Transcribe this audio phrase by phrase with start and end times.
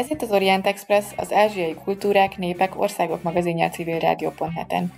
[0.00, 4.92] Ez itt az Orient Express, az ázsiai kultúrák, népek, országok magazinja a civilrádió.net-en.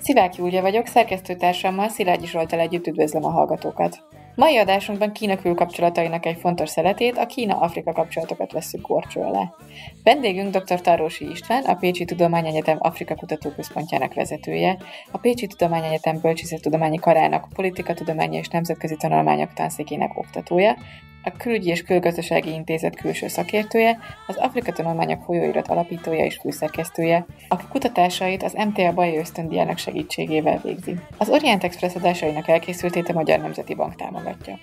[0.00, 4.02] Szivák Júlia vagyok, szerkesztőtársammal Szilágyi Zsoltal együtt üdvözlöm a hallgatókat.
[4.34, 9.54] Mai adásunkban Kína külkapcsolatainak egy fontos szeletét, a Kína-Afrika kapcsolatokat veszük korcső alá.
[10.02, 10.80] Vendégünk dr.
[10.80, 14.78] Tarósi István, a Pécsi Tudományegyetem Afrika Kutatóközpontjának vezetője,
[15.10, 20.76] a Pécsi Tudományegyetem Bölcsészettudományi Karának Politika Tudománya és Nemzetközi Tanulmányok tanszékének oktatója,
[21.24, 27.64] a Külügyi és Külgazdasági Intézet külső szakértője, az Afrika Tanulmányok folyóirat alapítója és főszerkesztője, aki
[27.68, 30.94] kutatásait az MTA Bajai Ösztöndiának segítségével végzi.
[31.16, 34.58] Az Orient Express adásainak elkészültét a Magyar Nemzeti Bank támogatja.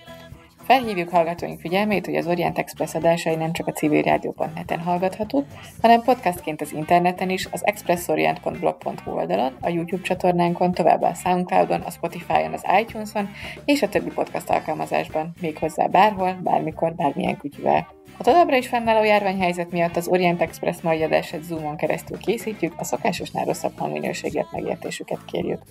[0.67, 5.45] Felhívjuk hallgatóink figyelmét, hogy az Orient Express adásai nem csak a civilrádió.net-en hallgathatók,
[5.81, 11.89] hanem podcastként az interneten is, az expressorient.blog.hu oldalon, a YouTube csatornánkon, továbbá a Soundcloudon, a
[11.89, 13.30] Spotify-on, az iTunes-on
[13.66, 17.88] és a többi podcast alkalmazásban, méghozzá bárhol, bármikor, bármilyen kütyüvel.
[18.17, 22.83] A továbbra is fennálló járványhelyzet miatt az Orient Express mai adását Zoomon keresztül készítjük, a
[22.83, 25.61] szokásosnál rosszabb hangminőséget megértésüket kérjük.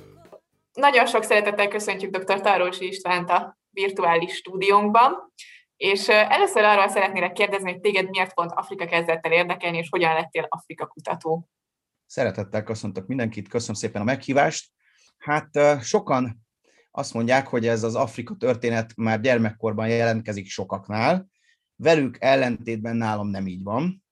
[0.73, 2.41] Nagyon sok szeretettel köszöntjük dr.
[2.41, 5.33] Tarósi Istvánt a virtuális stúdiónkban.
[5.77, 10.13] És először arról szeretnélek kérdezni, hogy téged miért pont Afrika kezdett el érdekelni, és hogyan
[10.13, 11.49] lettél Afrika kutató?
[12.07, 14.71] Szeretettel köszöntök mindenkit, köszönöm szépen a meghívást.
[15.19, 15.51] Hát
[15.83, 16.47] sokan
[16.91, 21.27] azt mondják, hogy ez az Afrika történet már gyermekkorban jelentkezik sokaknál,
[21.77, 24.05] velük ellentétben nálam nem így van,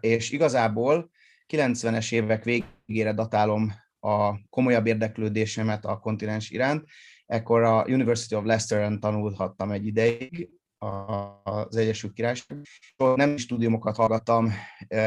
[0.00, 1.10] és igazából
[1.48, 6.84] 90-es évek végére datálom a komolyabb érdeklődésemet a kontinens iránt,
[7.26, 10.48] ekkor a University of Leicester-en tanulhattam egy ideig,
[11.42, 12.58] az Egyesült Királyság.
[12.96, 14.52] Nem stúdiumokat hallgattam,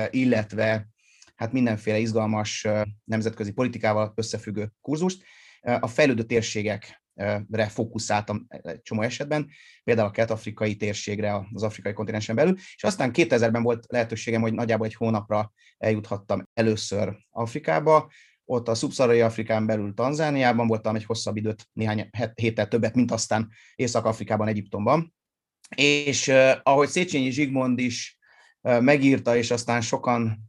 [0.10, 0.88] illetve
[1.36, 2.68] hát mindenféle izgalmas
[3.04, 5.24] nemzetközi politikával összefüggő kurzust.
[5.62, 8.48] A fejlődő térségekre fókuszáltam
[8.82, 9.50] csomó esetben,
[9.84, 14.86] például a kelet-afrikai térségre az afrikai kontinensen belül, és aztán 2000-ben volt lehetőségem, hogy nagyjából
[14.86, 18.12] egy hónapra eljuthattam először Afrikába,
[18.50, 23.50] ott a szubszarai Afrikán belül Tanzániában voltam egy hosszabb időt, néhány héttel többet, mint aztán
[23.76, 25.14] Észak-Afrikában, Egyiptomban.
[25.76, 28.18] És uh, ahogy Széchenyi Zsigmond is
[28.62, 30.40] uh, megírta, és aztán sokan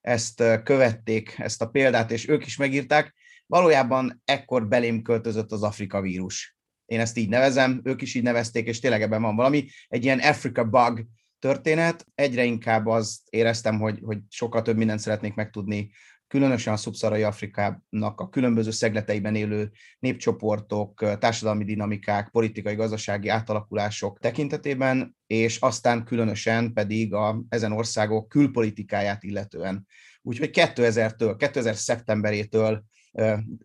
[0.00, 3.14] ezt uh, követték, ezt a példát, és ők is megírták,
[3.46, 6.56] valójában ekkor belém költözött az Afrika vírus.
[6.86, 10.18] Én ezt így nevezem, ők is így nevezték, és tényleg ebben van valami, egy ilyen
[10.18, 11.06] Africa bug
[11.38, 12.06] történet.
[12.14, 15.90] Egyre inkább azt éreztem, hogy, hogy sokkal több mindent szeretnék megtudni
[16.28, 25.16] különösen a szubszarai Afrikának a különböző szegleteiben élő népcsoportok, társadalmi dinamikák, politikai, gazdasági átalakulások tekintetében,
[25.26, 29.86] és aztán különösen pedig a, ezen országok külpolitikáját illetően.
[30.22, 32.84] Úgyhogy 2000-től, 2000 szeptemberétől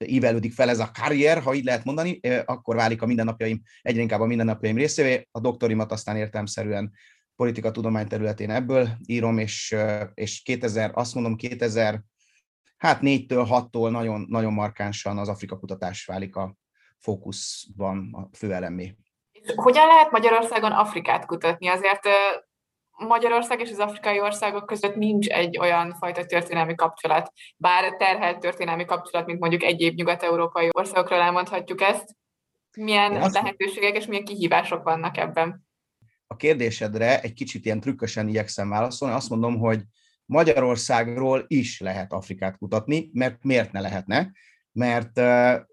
[0.06, 4.19] ívelődik fel ez a karrier, ha így lehet mondani, akkor válik a mindennapjaim, egyre inkább
[4.19, 5.28] a mindennapjaim részévé.
[5.31, 6.91] A doktorimat aztán értelmszerűen
[7.35, 9.75] politika tudomány területén ebből írom, és,
[10.13, 12.03] és 2000, azt mondom 2000
[12.83, 16.55] hát négytől, hattól nagyon, nagyon markánsan az Afrika kutatás válik a
[16.99, 18.95] fókuszban a főelemé.
[19.55, 21.67] Hogyan lehet Magyarországon Afrikát kutatni?
[21.67, 22.07] Azért
[22.91, 28.85] Magyarország és az afrikai országok között nincs egy olyan fajta történelmi kapcsolat, bár terhelt történelmi
[28.85, 32.15] kapcsolat, mint mondjuk egyéb nyugat-európai országokról elmondhatjuk ezt.
[32.77, 33.33] Milyen azt...
[33.33, 35.67] lehetőségek és milyen kihívások vannak ebben?
[36.27, 39.15] A kérdésedre egy kicsit ilyen trükkösen igyekszem válaszolni.
[39.15, 39.83] Azt mondom, hogy
[40.25, 44.31] Magyarországról is lehet Afrikát kutatni, mert miért ne lehetne?
[44.72, 45.22] Mert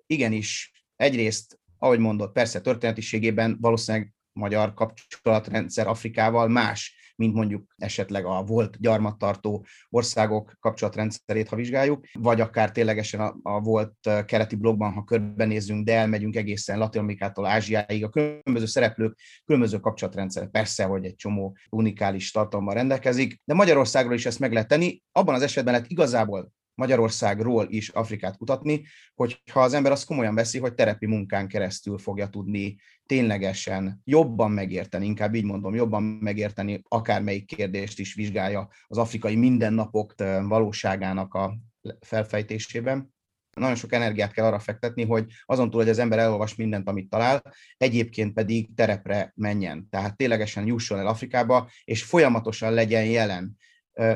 [0.07, 8.43] igenis, egyrészt, ahogy mondott, persze történetiségében valószínűleg magyar kapcsolatrendszer Afrikával más, mint mondjuk esetleg a
[8.43, 13.95] volt gyarmattartó országok kapcsolatrendszerét, ha vizsgáljuk, vagy akár ténylegesen a, a volt
[14.27, 20.51] keleti blogban, ha körbenézünk, de elmegyünk egészen Latin-Amerikától Ázsiáig, a különböző szereplők, különböző kapcsolatrendszer.
[20.51, 25.03] Persze, hogy egy csomó unikális tartalommal rendelkezik, de Magyarországról is ezt meg lehet tenni.
[25.13, 30.59] Abban az esetben lehet igazából Magyarországról is Afrikát kutatni, hogyha az ember azt komolyan veszi,
[30.59, 32.77] hogy terepi munkán keresztül fogja tudni
[33.07, 40.15] ténylegesen jobban megérteni, inkább így mondom, jobban megérteni akármelyik kérdést is vizsgálja az afrikai mindennapok
[40.43, 41.59] valóságának a
[42.01, 43.13] felfejtésében.
[43.57, 47.11] Nagyon sok energiát kell arra fektetni, hogy azon túl, hogy az ember elolvas mindent, amit
[47.11, 47.43] talál,
[47.77, 49.89] egyébként pedig terepre menjen.
[49.91, 53.57] Tehát ténylegesen jusson el Afrikába, és folyamatosan legyen jelen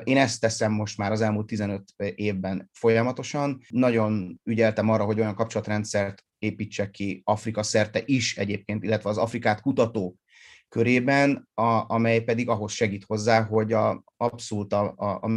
[0.04, 1.84] én ezt teszem most már az elmúlt 15
[2.14, 3.60] évben folyamatosan.
[3.68, 9.60] Nagyon ügyeltem arra, hogy olyan kapcsolatrendszert építsek ki Afrika szerte is egyébként, illetve az Afrikát
[9.60, 10.16] kutató
[10.68, 15.28] körében, a, amely pedig ahhoz segít hozzá, hogy a, abszolút a, a, a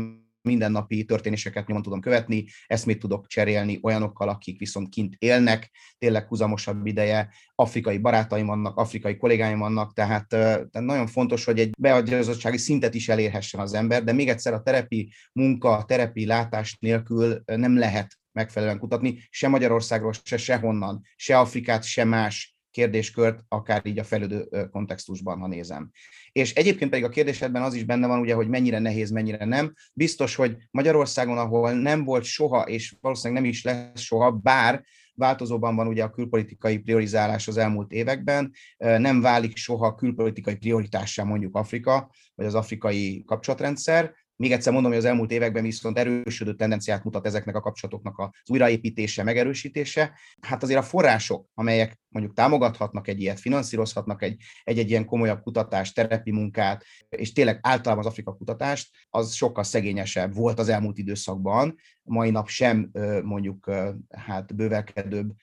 [0.48, 6.86] mindennapi történéseket nyomon tudom követni, eszmét tudok cserélni olyanokkal, akik viszont kint élnek, tényleg húzamosabb
[6.86, 12.94] ideje, afrikai barátaim vannak, afrikai kollégáim vannak, tehát, tehát nagyon fontos, hogy egy beadjazottsági szintet
[12.94, 18.18] is elérhessen az ember, de még egyszer a terepi munka, terepi látás nélkül nem lehet
[18.32, 24.48] megfelelően kutatni, se Magyarországról, se sehonnan, se Afrikát, se más kérdéskört, akár így a fejlődő
[24.72, 25.90] kontextusban, ha nézem.
[26.32, 29.74] És egyébként pedig a kérdésedben az is benne van, ugye, hogy mennyire nehéz, mennyire nem.
[29.94, 34.84] Biztos, hogy Magyarországon, ahol nem volt soha, és valószínűleg nem is lesz soha, bár
[35.14, 41.56] változóban van ugye a külpolitikai priorizálás az elmúlt években, nem válik soha külpolitikai prioritássá mondjuk
[41.56, 47.04] Afrika, vagy az afrikai kapcsolatrendszer, még egyszer mondom, hogy az elmúlt években viszont erősödő tendenciát
[47.04, 50.14] mutat ezeknek a kapcsolatoknak az újraépítése, megerősítése.
[50.42, 55.96] Hát azért a források, amelyek mondjuk támogathatnak egy ilyet, finanszírozhatnak egy, egy-egy ilyen komolyabb kutatást,
[55.96, 61.76] terepi munkát, és tényleg általában az Afrika kutatást, az sokkal szegényesebb volt az elmúlt időszakban,
[62.04, 62.92] mai nap sem
[63.24, 63.72] mondjuk
[64.10, 65.34] hát bővelkedőbb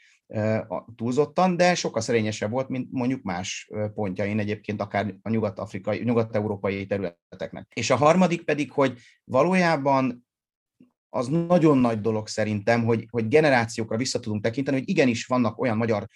[0.97, 7.67] túlzottan, de sokkal szerényesebb volt, mint mondjuk más pontjain egyébként, akár a nyugat-afrikai, nyugat-európai területeknek.
[7.75, 10.26] És a harmadik pedig, hogy valójában
[11.09, 15.76] az nagyon nagy dolog szerintem, hogy, hogy generációkra vissza tudunk tekinteni, hogy igenis vannak olyan
[15.76, 16.06] magyar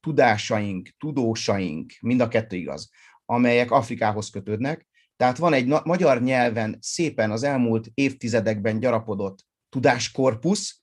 [0.00, 2.90] tudásaink, tudósaink, mind a kettő igaz,
[3.24, 4.86] amelyek Afrikához kötődnek.
[5.16, 10.80] Tehát van egy magyar nyelven szépen az elmúlt évtizedekben gyarapodott tudáskorpusz,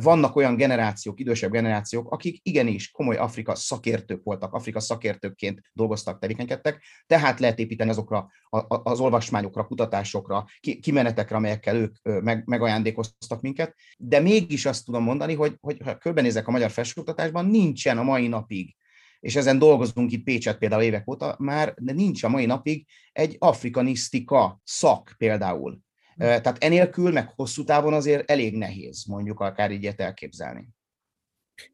[0.00, 6.82] vannak olyan generációk, idősebb generációk, akik igenis komoly Afrika szakértők voltak, Afrika szakértőként dolgoztak, tevékenykedtek,
[7.06, 8.28] tehát lehet építeni azokra
[8.68, 10.44] az olvasmányokra, kutatásokra,
[10.80, 16.48] kimenetekre, amelyekkel ők meg, megajándékoztak minket, de mégis azt tudom mondani, hogy, hogy ha körbenézek
[16.48, 18.76] a magyar felsőoktatásban, nincsen a mai napig
[19.20, 23.36] és ezen dolgozunk itt Pécset például évek óta már, de nincs a mai napig egy
[23.38, 25.83] afrikanisztika szak például.
[26.16, 30.68] Tehát enélkül, meg hosszú távon azért elég nehéz, mondjuk akár így elképzelni.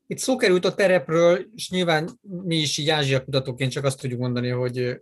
[0.06, 4.20] Itt szó került a terepről, és nyilván mi is így Ázsia kutatóként csak azt tudjuk
[4.20, 5.00] mondani, hogy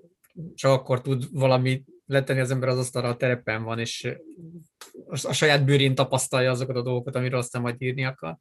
[0.54, 4.08] csak akkor tud valami letenni az ember az asztalra, a terepen van, és
[5.06, 8.36] a saját bőrén tapasztalja azokat a dolgokat, amiről aztán majd írni akar.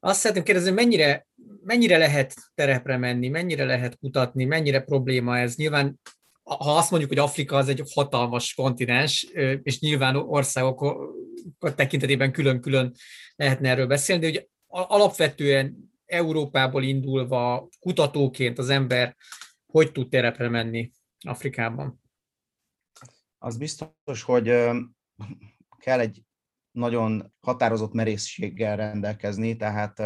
[0.00, 1.26] Azt szeretném kérdezni, mennyire,
[1.62, 5.56] mennyire lehet terepre menni, mennyire lehet kutatni, mennyire probléma ez?
[5.56, 6.00] Nyilván
[6.44, 9.22] ha azt mondjuk, hogy Afrika az egy hatalmas kontinens,
[9.62, 11.10] és nyilván országok
[11.58, 12.94] tekintetében külön-külön
[13.36, 19.16] lehetne erről beszélni, de hogy alapvetően Európából indulva kutatóként az ember
[19.66, 20.92] hogy tud terepre menni
[21.26, 22.00] Afrikában?
[23.38, 24.44] Az biztos, hogy
[25.78, 26.22] kell egy
[26.70, 29.98] nagyon határozott merészséggel rendelkezni, tehát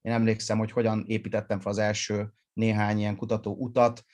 [0.00, 4.04] én emlékszem, hogy hogyan építettem fel az első néhány ilyen kutató utat,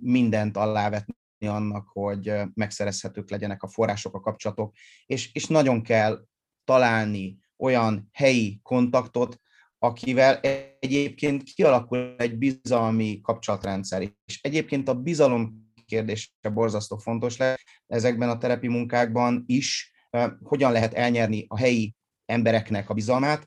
[0.00, 1.14] mindent alávetni
[1.46, 4.74] annak, hogy megszerezhetők legyenek a források, a kapcsolatok,
[5.06, 6.24] és, és nagyon kell
[6.64, 9.40] találni olyan helyi kontaktot,
[9.78, 10.40] akivel
[10.80, 14.02] egyébként kialakul egy bizalmi kapcsolatrendszer.
[14.24, 19.92] És egyébként a bizalom kérdése borzasztó fontos lesz ezekben a terepi munkákban is,
[20.42, 23.46] hogyan lehet elnyerni a helyi embereknek a bizalmát,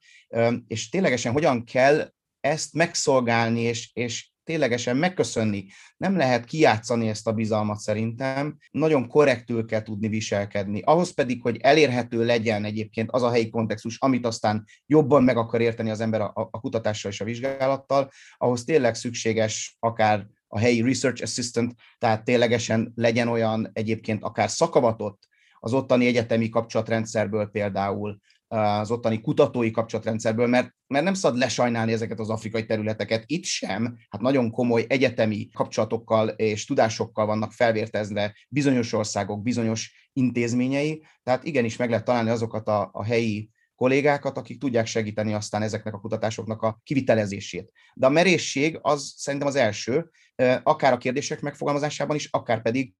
[0.68, 5.66] és ténylegesen hogyan kell ezt megszolgálni, és, és ténylegesen megköszönni.
[5.98, 10.82] Nem lehet kijátszani ezt a bizalmat szerintem, nagyon korrektül kell tudni viselkedni.
[10.82, 15.62] Ahhoz pedig, hogy elérhető legyen egyébként az a helyi kontextus, amit aztán jobban meg akar
[15.62, 20.82] érteni az ember a, a kutatással és a vizsgálattal, ahhoz tényleg szükséges akár a helyi
[20.82, 25.28] research assistant, tehát ténylegesen legyen olyan egyébként akár szakavatott
[25.60, 28.20] az ottani egyetemi kapcsolatrendszerből például,
[28.52, 33.24] az ottani kutatói kapcsolatrendszerből, mert, mert nem szabad lesajnálni ezeket az afrikai területeket.
[33.26, 41.04] Itt sem, hát nagyon komoly egyetemi kapcsolatokkal és tudásokkal vannak felvértezve bizonyos országok, bizonyos intézményei,
[41.24, 45.94] tehát igenis meg lehet találni azokat a, a helyi kollégákat, akik tudják segíteni aztán ezeknek
[45.94, 47.72] a kutatásoknak a kivitelezését.
[47.94, 50.10] De a merészség az szerintem az első,
[50.64, 52.94] akár a kérdések megfogalmazásában is, akár pedig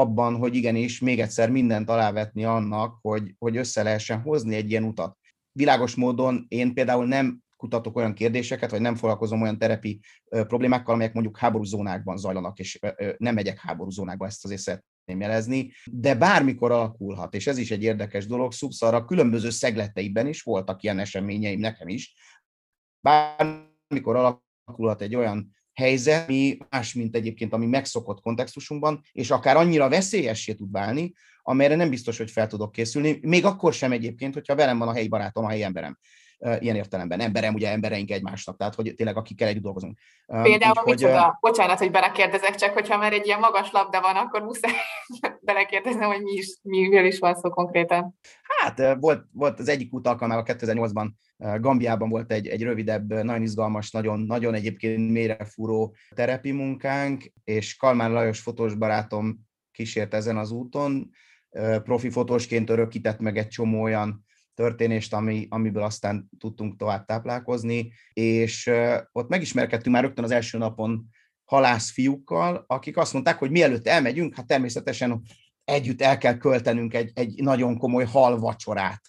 [0.00, 4.84] abban, hogy igenis még egyszer mindent alávetni annak, hogy, hogy össze lehessen hozni egy ilyen
[4.84, 5.18] utat.
[5.52, 11.12] Világos módon én például nem kutatok olyan kérdéseket, vagy nem foglalkozom olyan terepi problémákkal, amelyek
[11.12, 12.78] mondjuk háborúzónákban zajlanak, és
[13.16, 18.26] nem megyek háborúzónákba, ezt azért szeretném jelezni, de bármikor alakulhat, és ez is egy érdekes
[18.26, 22.14] dolog, Szubszarra különböző szegleteiben is voltak ilyen eseményeim nekem is,
[23.00, 29.88] bármikor alakulhat egy olyan helyzet, ami más, mint egyébként, ami megszokott kontextusunkban, és akár annyira
[29.88, 34.54] veszélyessé tud válni, amelyre nem biztos, hogy fel tudok készülni, még akkor sem egyébként, hogyha
[34.54, 35.98] velem van a helyi barátom, a helyi emberem.
[36.38, 37.20] Ilyen értelemben.
[37.20, 39.98] Emberem, ugye embereink egymásnak, tehát hogy tényleg akikkel együtt dolgozunk.
[40.26, 41.22] Például Úgy, micsoda?
[41.22, 44.72] Hogy, Bocsánat, hogy belekérdezek, csak hogyha már egy ilyen magas labda van, akkor muszáj
[45.40, 48.18] belekérdeznem, hogy mi is, miről is van szó konkrétan.
[48.42, 51.08] Hát volt, volt az egyik út alkalmával 2008-ban
[51.60, 58.10] Gambiában volt egy, egy rövidebb, nagyon izgalmas, nagyon, nagyon egyébként mélyrefúró terepi munkánk, és Kalmár
[58.10, 59.38] Lajos fotós barátom
[59.72, 61.10] kísért ezen az úton,
[61.82, 64.26] profi fotósként örökített meg egy csomó olyan
[64.58, 68.70] történést, ami, amiből aztán tudtunk tovább táplálkozni, és
[69.12, 71.08] ott megismerkedtünk már rögtön az első napon
[71.44, 75.22] halász fiúkkal, akik azt mondták, hogy mielőtt elmegyünk, hát természetesen
[75.64, 79.00] együtt el kell költenünk egy, egy nagyon komoly halvacsorát.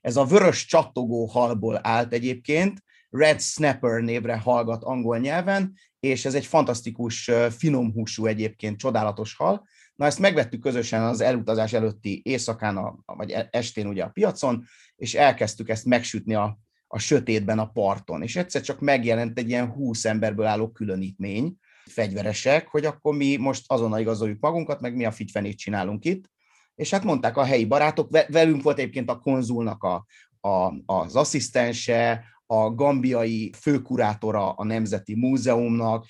[0.00, 6.34] Ez a vörös csattogó halból állt egyébként, Red Snapper névre hallgat angol nyelven, és ez
[6.34, 9.66] egy fantasztikus, finom húsú egyébként, csodálatos hal,
[9.98, 14.64] Na ezt megvettük közösen az elutazás előtti éjszakán, a, vagy e, estén ugye a piacon,
[14.96, 18.22] és elkezdtük ezt megsütni a, a sötétben a parton.
[18.22, 23.64] És egyszer csak megjelent egy ilyen 20 emberből álló különítmény, fegyveresek, hogy akkor mi most
[23.66, 26.30] azonnal igazoljuk magunkat, meg mi a figyfenét csinálunk itt.
[26.74, 30.06] És hát mondták a helyi barátok, velünk volt egyébként a konzulnak a,
[30.48, 36.06] a, az asszisztense, a gambiai főkurátora a Nemzeti Múzeumnak,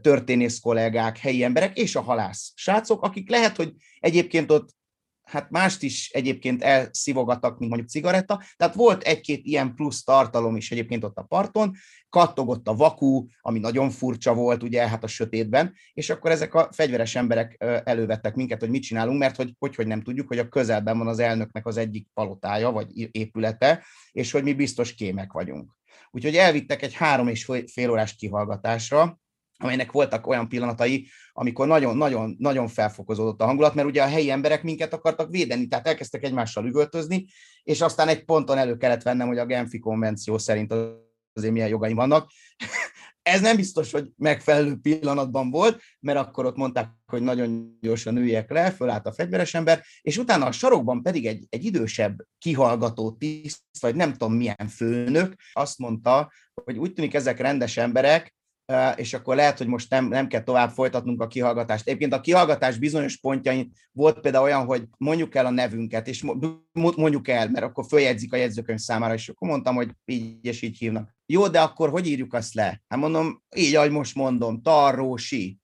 [0.00, 4.74] történész kollégák, helyi emberek és a halász srácok, akik lehet, hogy egyébként ott
[5.22, 10.70] hát mást is egyébként elszivogattak, mint mondjuk cigaretta, tehát volt egy-két ilyen plusz tartalom is
[10.70, 11.72] egyébként ott a parton,
[12.08, 16.68] kattogott a vakú, ami nagyon furcsa volt, ugye, hát a sötétben, és akkor ezek a
[16.72, 20.48] fegyveres emberek elővettek minket, hogy mit csinálunk, mert hogy, hogy, hogy nem tudjuk, hogy a
[20.48, 25.72] közelben van az elnöknek az egyik palotája, vagy épülete, és hogy mi biztos kémek vagyunk.
[26.14, 29.20] Úgyhogy elvittek egy három és fél órás kihallgatásra,
[29.58, 34.62] amelynek voltak olyan pillanatai, amikor nagyon-nagyon nagyon felfokozódott a hangulat, mert ugye a helyi emberek
[34.62, 37.26] minket akartak védeni, tehát elkezdtek egymással üvöltözni,
[37.62, 40.72] és aztán egy ponton elő kellett vennem, hogy a Genfi konvenció szerint
[41.32, 42.30] azért milyen jogaim vannak.
[43.22, 48.50] Ez nem biztos, hogy megfelelő pillanatban volt, mert akkor ott mondták, hogy nagyon gyorsan üljek
[48.50, 53.60] le, fölállt a fegyveres ember, és utána a sarokban pedig egy, egy idősebb kihallgató tiszt,
[53.80, 56.32] vagy nem tudom milyen főnök, azt mondta,
[56.64, 58.34] hogy úgy tűnik ezek rendes emberek,
[58.96, 61.86] és akkor lehet, hogy most nem, nem kell tovább folytatnunk a kihallgatást.
[61.86, 66.24] Egyébként a kihallgatás bizonyos pontjain volt például olyan, hogy mondjuk el a nevünket, és
[66.72, 70.78] mondjuk el, mert akkor följegyzik a jegyzőkönyv számára, és akkor mondtam, hogy így és így
[70.78, 71.14] hívnak.
[71.26, 72.82] Jó, de akkor hogy írjuk azt le?
[72.88, 75.58] Hát mondom, így, ahogy most mondom, Tarrósi,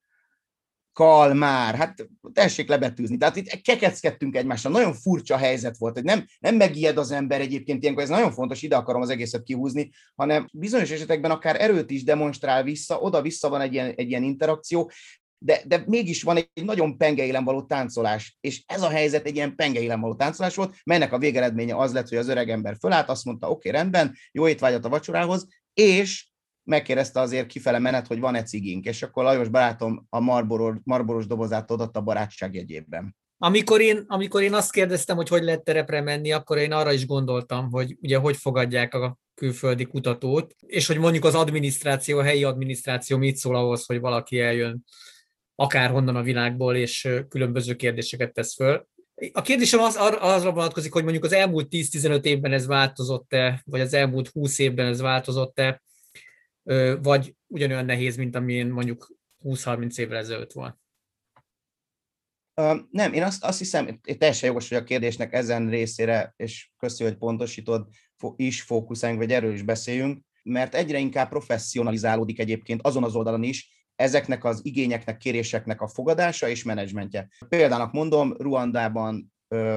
[0.99, 3.17] Kalmár, hát tessék lebetűzni.
[3.17, 7.83] Tehát itt kekeckedtünk egymással, nagyon furcsa helyzet volt, hogy nem, nem megijed az ember egyébként
[7.83, 12.05] ilyenkor, ez nagyon fontos, ide akarom az egészet kihúzni, hanem bizonyos esetekben akár erőt is
[12.05, 14.91] demonstrál vissza, oda-vissza van egy ilyen, egy ilyen interakció,
[15.39, 19.57] de, de mégis van egy nagyon pengeilen való táncolás, és ez a helyzet egy ilyen
[19.57, 23.25] pengeilen való táncolás volt, melynek a végeredménye az lett, hogy az öreg ember fölállt, azt
[23.25, 26.29] mondta, oké, okay, rendben, jó étvágyat a vacsorához, és
[26.69, 31.71] megkérdezte azért kifele menet, hogy van-e cigink, és akkor Lajos barátom a marboros, marboros dobozát
[31.71, 33.17] adott a barátság jegyében.
[33.39, 37.07] Amikor én, amikor én azt kérdeztem, hogy hogy lehet terepre menni, akkor én arra is
[37.07, 42.45] gondoltam, hogy ugye hogy fogadják a külföldi kutatót, és hogy mondjuk az adminisztráció, a helyi
[42.45, 44.85] adminisztráció mit szól ahhoz, hogy valaki eljön
[45.55, 48.87] akárhonnan a világból, és különböző kérdéseket tesz föl.
[49.33, 53.95] A kérdésem az, arra vonatkozik, hogy mondjuk az elmúlt 10-15 évben ez változott-e, vagy az
[53.95, 55.83] elmúlt 20 évben ez változott-e,
[57.03, 60.79] vagy ugyanolyan nehéz, mint amilyen mondjuk 20-30 évvel ezelőtt volt?
[62.91, 67.29] Nem, én azt, azt hiszem, teljesen jogos, hogy a kérdésnek ezen részére, és köszönjük, hogy
[67.29, 67.89] pontosítod,
[68.37, 73.87] is fókuszáljunk, vagy erről is beszéljünk, mert egyre inkább professzionalizálódik egyébként azon az oldalon is,
[73.97, 77.29] ezeknek az igényeknek, kéréseknek a fogadása és menedzsmentje.
[77.49, 79.33] Példának mondom, Ruandában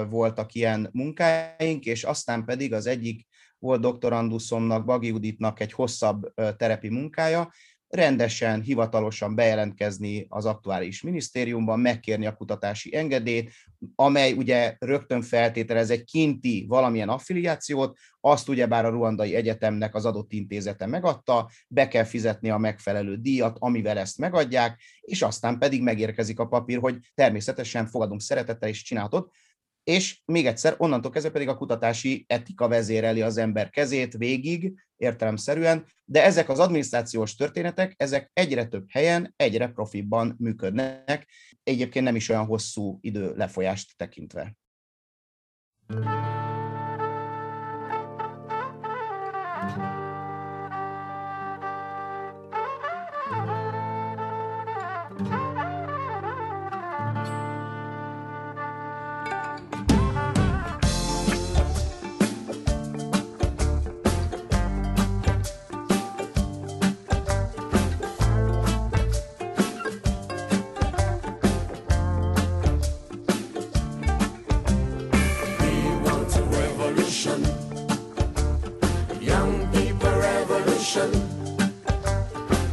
[0.09, 3.27] voltak ilyen munkáink, és aztán pedig az egyik
[3.61, 7.51] volt doktoranduszomnak, Bagi Juditnak egy hosszabb terepi munkája,
[7.91, 13.51] rendesen, hivatalosan bejelentkezni az aktuális minisztériumban, megkérni a kutatási engedélyt,
[13.95, 20.31] amely ugye rögtön feltételez egy kinti valamilyen affiliációt, azt ugyebár a Ruandai Egyetemnek az adott
[20.31, 26.39] intézete megadta, be kell fizetni a megfelelő díjat, amivel ezt megadják, és aztán pedig megérkezik
[26.39, 29.29] a papír, hogy természetesen fogadunk szeretettel és csinálhatod,
[29.83, 35.85] és még egyszer, onnantól kezdve pedig a kutatási etika vezéreli az ember kezét végig, értelemszerűen,
[36.05, 41.27] de ezek az adminisztrációs történetek, ezek egyre több helyen, egyre profibban működnek,
[41.63, 44.55] egyébként nem is olyan hosszú idő lefolyást tekintve.
[45.87, 46.40] thank you
[80.95, 81.21] revolution.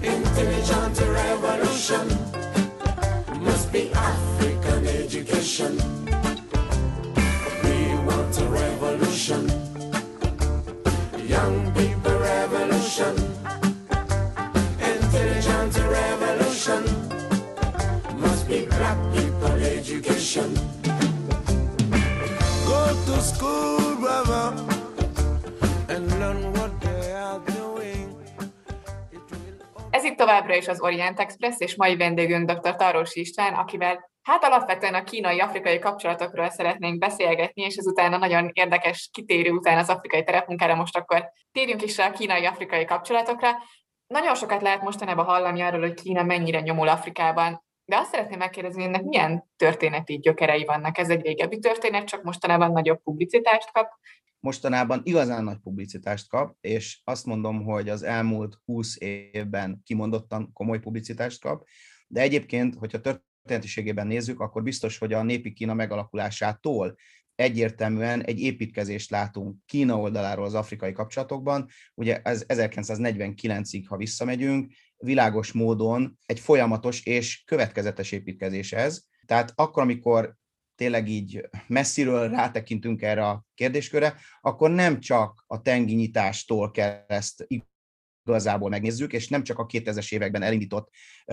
[0.03, 2.09] Intelligent revolution.
[3.43, 5.77] Must be African education.
[7.63, 9.49] We want a revolution.
[11.29, 13.28] Young people revolution.
[30.29, 32.77] Továbbra is az Orient Express, és mai vendégünk dr.
[32.77, 39.09] Tarosi István, akivel hát alapvetően a kínai-afrikai kapcsolatokról szeretnénk beszélgetni, és ezután a nagyon érdekes
[39.13, 43.49] kitérő után az afrikai terepmunkára most akkor térjünk is rá a kínai-afrikai kapcsolatokra.
[44.07, 48.85] Nagyon sokat lehet mostanában hallani arról, hogy Kína mennyire nyomul Afrikában, de azt szeretném megkérdezni,
[48.85, 50.99] ennek milyen történeti gyökerei vannak.
[50.99, 53.91] Ez egy régebbi történet, csak mostanában nagyobb publicitást kap.
[54.41, 58.97] Mostanában igazán nagy publicitást kap, és azt mondom, hogy az elmúlt 20
[59.33, 61.67] évben kimondottan komoly publicitást kap,
[62.07, 66.97] de egyébként, hogyha történetiségében nézzük, akkor biztos, hogy a népi Kína megalakulásától
[67.35, 71.69] egyértelműen egy építkezést látunk Kína oldaláról az afrikai kapcsolatokban.
[71.95, 79.03] Ugye ez 1949-ig, ha visszamegyünk, világos módon egy folyamatos és következetes építkezés ez.
[79.27, 80.37] Tehát akkor, amikor
[80.79, 87.47] tényleg így messziről rátekintünk erre a kérdéskörre, akkor nem csak a tengi nyitástól kell ezt
[88.25, 90.91] igazából megnézzük, és nem csak a 2000-es években elindított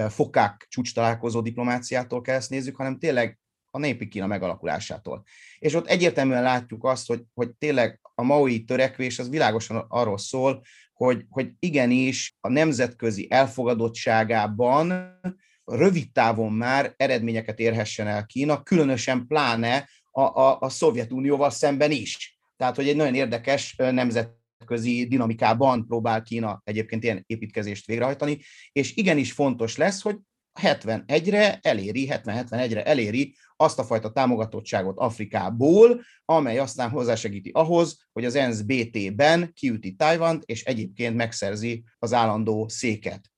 [0.10, 3.40] fokák csúcs találkozó diplomáciától kell ezt nézzük, hanem tényleg
[3.72, 5.24] a népi Kína megalakulásától.
[5.60, 10.62] És ott egyértelműen látjuk azt, hogy, hogy tényleg a maui törekvés az világosan arról szól,
[10.94, 15.20] hogy, hogy igenis a nemzetközi elfogadottságában
[15.66, 22.40] rövid távon már eredményeket érhessen el Kína, különösen pláne a, a, a Szovjetunióval szemben is.
[22.58, 28.40] Tehát, hogy egy nagyon érdekes nemzetközi dinamikában próbál Kína egyébként ilyen építkezést végrehajtani,
[28.72, 30.18] és igenis fontos lesz, hogy
[30.62, 38.36] 71-re eléri, 70-71-re eléri azt a fajta támogatottságot Afrikából, amely aztán hozzásegíti ahhoz, hogy az
[38.36, 43.32] ENSZ BT-ben kiüti Tajvant, és egyébként megszerzi az állandó széket.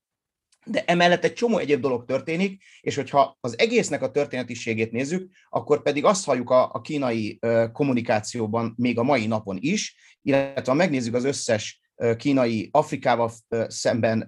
[0.69, 5.81] De emellett egy csomó egyéb dolog történik, és hogyha az egésznek a történetiségét nézzük, akkor
[5.81, 7.39] pedig azt halljuk a, a kínai
[7.71, 11.81] kommunikációban még a mai napon is, illetve ha megnézzük az összes
[12.17, 13.31] kínai Afrikával
[13.67, 14.27] szemben,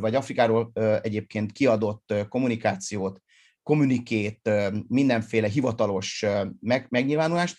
[0.00, 0.72] vagy Afrikáról
[1.02, 3.20] egyébként kiadott kommunikációt,
[3.62, 4.50] kommunikét,
[4.88, 6.24] mindenféle hivatalos
[6.88, 7.56] megnyilvánulást,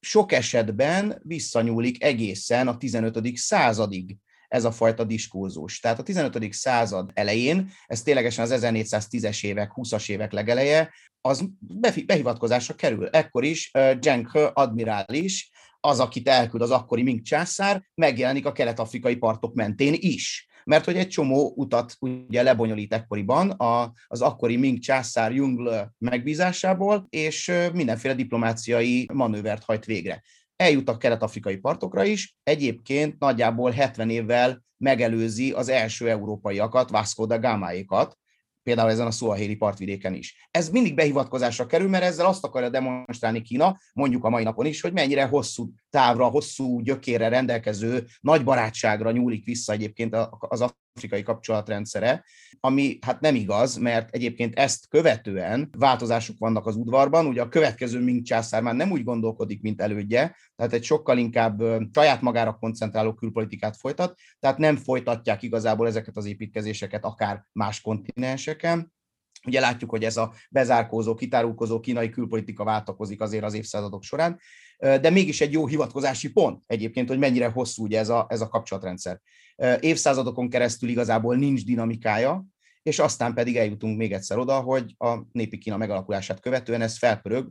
[0.00, 3.36] sok esetben visszanyúlik egészen a 15.
[3.36, 4.16] századig
[4.48, 5.80] ez a fajta diskurzus.
[5.80, 6.52] Tehát a 15.
[6.52, 11.48] század elején, ez ténylegesen az 1410-es évek, 20-as évek legeleje, az
[12.06, 13.06] behivatkozásra kerül.
[13.06, 19.16] Ekkor is Zheng He admirális, az, akit elküld az akkori Ming császár, megjelenik a kelet-afrikai
[19.16, 20.48] partok mentén is.
[20.64, 27.06] Mert hogy egy csomó utat ugye lebonyolít ekkoriban a, az akkori Ming császár Jungle megbízásából,
[27.08, 30.22] és mindenféle diplomáciai manővert hajt végre
[30.56, 37.38] eljut a kelet-afrikai partokra is, egyébként nagyjából 70 évvel megelőzi az első európaiakat, Vasco da
[37.38, 38.18] Gamáékat,
[38.62, 40.48] például ezen a Suaheli partvidéken is.
[40.50, 44.80] Ez mindig behivatkozásra kerül, mert ezzel azt akarja demonstrálni Kína, mondjuk a mai napon is,
[44.80, 50.60] hogy mennyire hosszú távra, hosszú gyökérre rendelkező nagy barátságra nyúlik vissza egyébként az
[50.96, 52.24] afrikai kapcsolatrendszere,
[52.60, 58.00] ami hát nem igaz, mert egyébként ezt követően változások vannak az udvarban, ugye a következő
[58.00, 61.62] Ming császár már nem úgy gondolkodik, mint elődje, tehát egy sokkal inkább
[61.94, 68.94] saját magára koncentráló külpolitikát folytat, tehát nem folytatják igazából ezeket az építkezéseket akár más kontinenseken,
[69.46, 74.40] Ugye látjuk, hogy ez a bezárkózó, kitárulkozó kínai külpolitika váltakozik azért az évszázadok során,
[74.78, 78.48] de mégis egy jó hivatkozási pont egyébként, hogy mennyire hosszú ugye ez a, ez a
[78.48, 79.20] kapcsolatrendszer.
[79.80, 82.44] Évszázadokon keresztül igazából nincs dinamikája,
[82.82, 87.48] és aztán pedig eljutunk még egyszer oda, hogy a népi Kína megalakulását követően ez felpörög.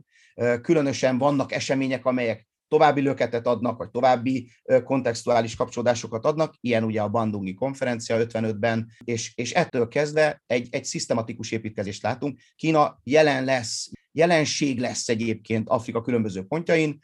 [0.60, 4.50] Különösen vannak események, amelyek további löketet adnak, vagy további
[4.84, 10.84] kontextuális kapcsolódásokat adnak, ilyen ugye a Bandungi konferencia 55-ben, és, és ettől kezdve egy, egy
[10.84, 12.38] szisztematikus építkezést látunk.
[12.56, 16.98] Kína jelen lesz, jelenség lesz egyébként Afrika különböző pontjain,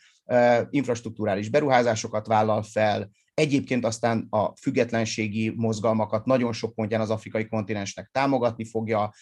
[0.71, 8.09] infrastruktúrális beruházásokat vállal fel, Egyébként aztán a függetlenségi mozgalmakat nagyon sok pontján az afrikai kontinensnek
[8.13, 9.13] támogatni fogja,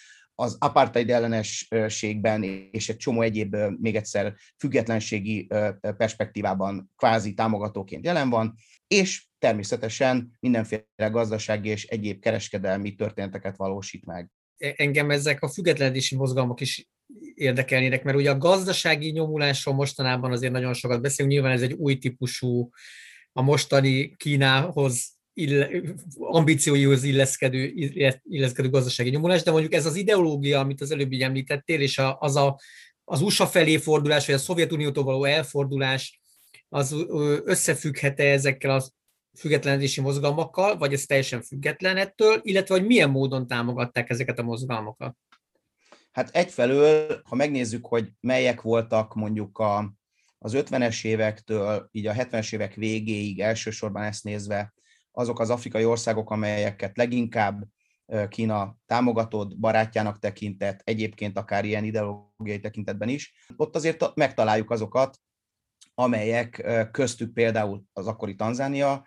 [0.41, 5.49] az apartheid ellenességben és egy csomó egyéb, még egyszer függetlenségi
[5.97, 8.55] perspektívában kvázi támogatóként jelen van,
[8.87, 14.31] és természetesen mindenféle gazdasági és egyéb kereskedelmi történeteket valósít meg.
[14.57, 16.89] E, engem ezek a függetlenési mozgalmak is
[17.35, 21.99] érdekelnének, mert ugye a gazdasági nyomulásról mostanában azért nagyon sokat beszélünk, nyilván ez egy új
[21.99, 22.71] típusú,
[23.33, 25.69] a mostani Kínához ille,
[26.19, 27.73] ambícióihoz illeszkedő,
[28.23, 32.17] illeszkedő gazdasági nyomulás, de mondjuk ez az ideológia, amit az előbb így említettél, és a,
[32.21, 32.59] az a,
[33.05, 36.21] az USA felé fordulás, vagy a Szovjetuniótól való elfordulás,
[36.69, 36.97] az
[37.45, 38.83] összefügghet-e ezekkel a
[39.39, 45.17] függetlenedési mozgalmakkal, vagy ez teljesen független ettől, illetve hogy milyen módon támogatták ezeket a mozgalmakat?
[46.11, 49.95] Hát egyfelől, ha megnézzük, hogy melyek voltak mondjuk a,
[50.39, 54.73] az 50-es évektől, így a 70-es évek végéig elsősorban ezt nézve,
[55.13, 57.65] azok az afrikai országok, amelyeket leginkább
[58.29, 65.19] Kína támogatott, barátjának tekintett, egyébként akár ilyen ideológiai tekintetben is, ott azért megtaláljuk azokat,
[65.95, 69.07] amelyek köztük például az akkori Tanzánia,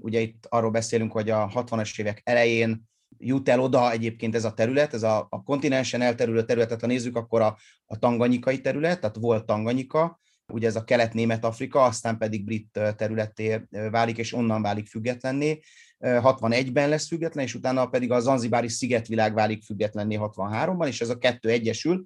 [0.00, 2.88] ugye itt arról beszélünk, hogy a 60-as évek elején
[3.18, 7.16] jut el oda egyébként ez a terület, ez a, a kontinensen elterülő területet, ha nézzük,
[7.16, 10.20] akkor a, a tanganyikai terület, tehát volt Tanganyika,
[10.52, 15.60] ugye ez a kelet-német-Afrika, aztán pedig brit területté válik, és onnan válik függetlenné.
[16.00, 21.18] 61-ben lesz független, és utána pedig a Zanzibári szigetvilág válik függetlenné 63-ban, és ez a
[21.18, 22.04] kettő egyesül,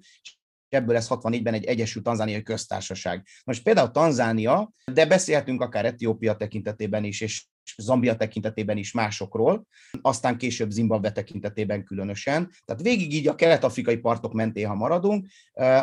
[0.73, 3.27] ebből lesz 64-ben egy Egyesült Tanzániai Köztársaság.
[3.43, 7.45] Most például Tanzánia, de beszélhetünk akár Etiópia tekintetében is, és
[7.77, 9.65] Zambia tekintetében is másokról,
[10.01, 12.51] aztán később Zimbabwe tekintetében különösen.
[12.65, 15.27] Tehát végig így a kelet-afrikai partok mentén, ha maradunk,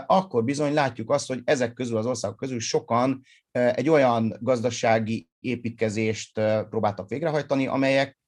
[0.06, 6.40] akkor bizony látjuk azt, hogy ezek közül az országok közül sokan egy olyan gazdasági építkezést
[6.70, 8.18] próbáltak végrehajtani, amelyek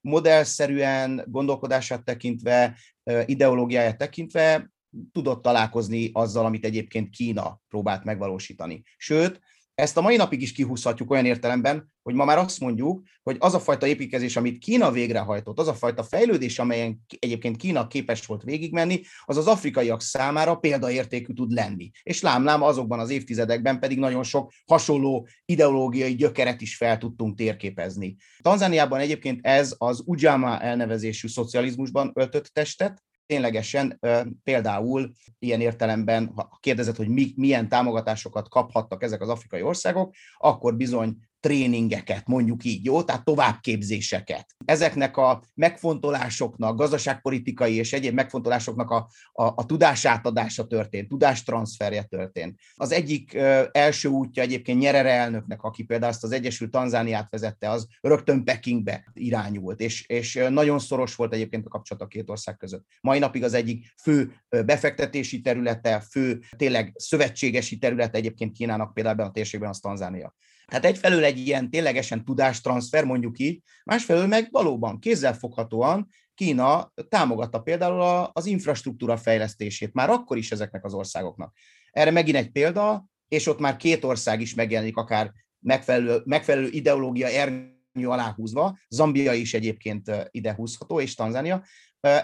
[0.00, 2.78] modellszerűen, gondolkodását tekintve,
[3.24, 4.72] ideológiáját tekintve
[5.12, 8.82] tudott találkozni azzal, amit egyébként Kína próbált megvalósítani.
[8.96, 9.40] Sőt,
[9.74, 13.54] ezt a mai napig is kihúzhatjuk olyan értelemben, hogy ma már azt mondjuk, hogy az
[13.54, 18.42] a fajta építkezés, amit Kína végrehajtott, az a fajta fejlődés, amelyen egyébként Kína képes volt
[18.42, 21.90] végigmenni, az az afrikaiak számára példaértékű tud lenni.
[22.02, 28.16] És lámlám azokban az évtizedekben pedig nagyon sok hasonló ideológiai gyökeret is fel tudtunk térképezni.
[28.42, 34.00] Tanzániában egyébként ez az Ujama elnevezésű szocializmusban öltött testet, ténylegesen
[34.44, 40.76] például ilyen értelemben, ha kérdezed, hogy mi, milyen támogatásokat kaphattak ezek az afrikai országok, akkor
[40.76, 43.02] bizony tréningeket, mondjuk így, jó?
[43.02, 44.46] Tehát továbbképzéseket.
[44.64, 52.60] Ezeknek a megfontolásoknak, gazdaságpolitikai és egyéb megfontolásoknak a, a, a tudásátadása történt, tudástranszferje történt.
[52.74, 57.70] Az egyik ö, első útja egyébként Nyerere elnöknek, aki például azt az Egyesült Tanzániát vezette,
[57.70, 62.56] az rögtön Pekingbe irányult, és, és nagyon szoros volt egyébként a kapcsolat a két ország
[62.56, 62.86] között.
[63.00, 69.30] Mai napig az egyik fő befektetési területe, fő tényleg szövetségesi területe egyébként Kínának például a
[69.30, 70.34] térségben az Tanzánia.
[70.66, 78.30] Tehát egyfelől egy ilyen ténylegesen tudástranszfer, mondjuk így, másfelől meg valóban kézzelfoghatóan Kína támogatta például
[78.32, 81.56] az infrastruktúra fejlesztését, már akkor is ezeknek az országoknak.
[81.90, 87.28] Erre megint egy példa, és ott már két ország is megjelenik, akár megfelelő, megfelelő ideológia
[87.28, 91.64] ernyő aláhúzva, Zambia is egyébként ide húzható, és Tanzánia.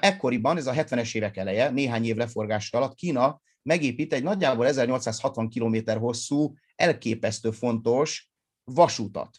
[0.00, 5.50] Ekkoriban, ez a 70-es évek eleje, néhány év leforgása alatt Kína megépít egy nagyjából 1860
[5.50, 8.29] km hosszú, elképesztő fontos
[8.64, 9.36] vasútat.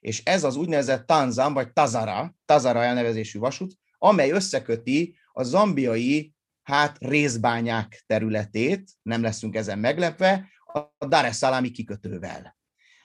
[0.00, 6.96] És ez az úgynevezett Tanzan, vagy Tazara, Tazara elnevezésű vasút, amely összeköti a zambiai hát
[6.98, 10.48] részbányák területét, nem leszünk ezen meglepve,
[10.98, 12.56] a Dar es Salaami kikötővel.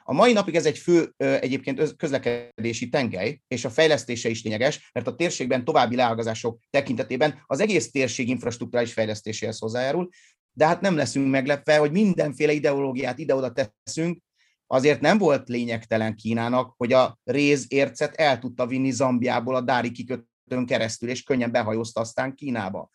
[0.04, 5.08] A mai napig ez egy fő egyébként közlekedési tengely, és a fejlesztése is lényeges, mert
[5.08, 10.10] a térségben további leágazások tekintetében az egész térség infrastruktúrális fejlesztéséhez hozzájárul,
[10.52, 14.20] de hát nem leszünk meglepve, hogy mindenféle ideológiát ide-oda teszünk,
[14.68, 20.66] azért nem volt lényegtelen Kínának, hogy a rézércet el tudta vinni Zambiából a Dári kikötőn
[20.66, 22.90] keresztül, és könnyen behajózta aztán Kínába.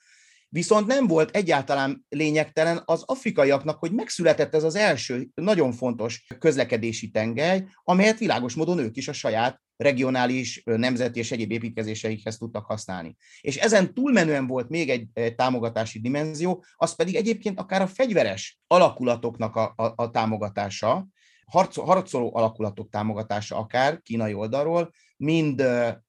[0.48, 7.10] Viszont nem volt egyáltalán lényegtelen az afrikaiaknak, hogy megszületett ez az első nagyon fontos közlekedési
[7.10, 13.16] tengely, amelyet világos módon ők is a saját regionális, nemzeti és egyéb építkezéseikhez tudtak használni.
[13.40, 18.58] És ezen túlmenően volt még egy, egy támogatási dimenzió, az pedig egyébként akár a fegyveres
[18.66, 21.06] alakulatoknak a, a, a támogatása,
[21.74, 25.62] harcoló alakulatok támogatása akár kínai oldalról, mind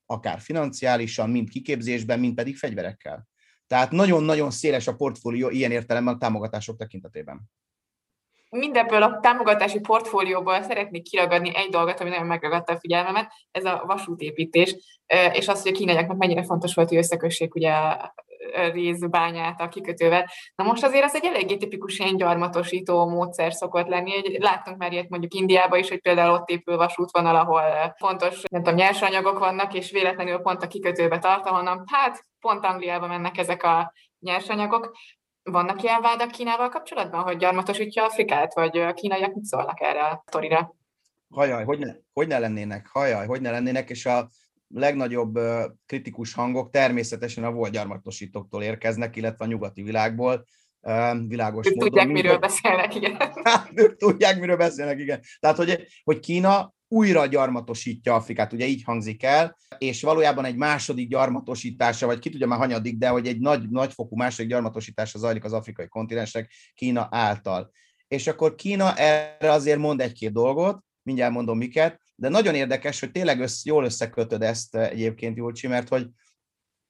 [0.05, 3.27] akár financiálisan, mind kiképzésben, mind pedig fegyverekkel.
[3.67, 7.41] Tehát nagyon-nagyon széles a portfólió ilyen értelemben a támogatások tekintetében.
[8.49, 13.83] Mindebből a támogatási portfólióból szeretnék kiragadni egy dolgot, ami nagyon megragadta a figyelmemet, ez a
[13.85, 14.75] vasútépítés,
[15.33, 17.73] és az, hogy a kínaiaknak mennyire fontos volt, hogy összekössék ugye
[18.71, 20.29] rézbányát a kikötővel.
[20.55, 24.39] Na most azért az egy eléggé tipikus ilyen gyarmatosító módszer szokott lenni.
[24.39, 28.79] Láttunk már ilyet mondjuk Indiában is, hogy például ott épül vasútvonal, ahol fontos, nem tudom,
[28.79, 33.93] nyersanyagok vannak, és véletlenül pont a kikötőbe tart, ahonnan hát pont Angliába mennek ezek a
[34.19, 34.91] nyersanyagok.
[35.43, 40.23] Vannak ilyen vádak Kínával kapcsolatban, hogy gyarmatosítja Afrikát, vagy a kínaiak mit szólnak erre a
[40.25, 40.75] sztorira?
[41.33, 44.29] Hajaj, hogy ne, hogy ne lennének, hajaj, hogy ne lennének, és a
[44.73, 45.39] legnagyobb
[45.85, 50.45] kritikus hangok természetesen a volt gyarmatosítóktól érkeznek, illetve a nyugati világból,
[51.27, 51.89] világos Ők módon.
[51.89, 53.17] tudják, miről hogy- beszélnek, igen.
[53.43, 55.21] Hát, ők tudják, miről beszélnek, igen.
[55.39, 61.09] Tehát, hogy, hogy Kína újra gyarmatosítja Afrikát, ugye így hangzik el, és valójában egy második
[61.09, 65.53] gyarmatosítása, vagy ki tudja már hanyadik, de hogy egy nagy, nagyfokú második gyarmatosítása zajlik az
[65.53, 67.71] afrikai kontinensnek Kína által.
[68.07, 73.11] És akkor Kína erre azért mond egy-két dolgot, mindjárt mondom miket, de nagyon érdekes, hogy
[73.11, 76.07] tényleg össz, jól összekötöd ezt eh, egyébként, Julcsi, mert hogy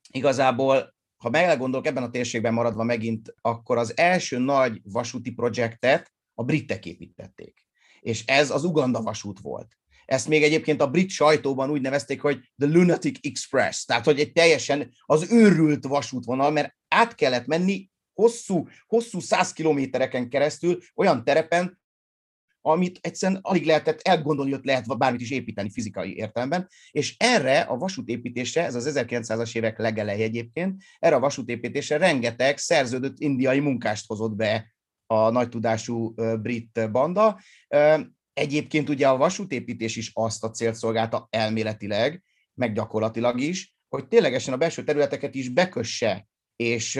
[0.09, 6.43] igazából, ha meggondolok ebben a térségben maradva megint, akkor az első nagy vasúti projektet a
[6.43, 7.65] britek építették.
[7.99, 9.77] És ez az Uganda vasút volt.
[10.05, 14.31] Ezt még egyébként a brit sajtóban úgy nevezték, hogy The Lunatic Express, tehát hogy egy
[14.31, 21.81] teljesen az őrült vasútvonal, mert át kellett menni hosszú, hosszú száz kilométereken keresztül olyan terepen,
[22.65, 27.59] amit egyszerűen alig lehetett elgondolni, hogy ott lehet bármit is építeni fizikai értelemben, és erre
[27.59, 34.07] a vasútépítésre, ez az 1900-as évek legeleje egyébként, erre a vasútépítésre rengeteg szerződött indiai munkást
[34.07, 34.73] hozott be
[35.05, 37.39] a nagy tudású brit banda.
[38.33, 42.23] Egyébként ugye a vasútépítés is azt a célt szolgálta elméletileg,
[42.53, 46.99] meg gyakorlatilag is, hogy ténylegesen a belső területeket is bekösse, és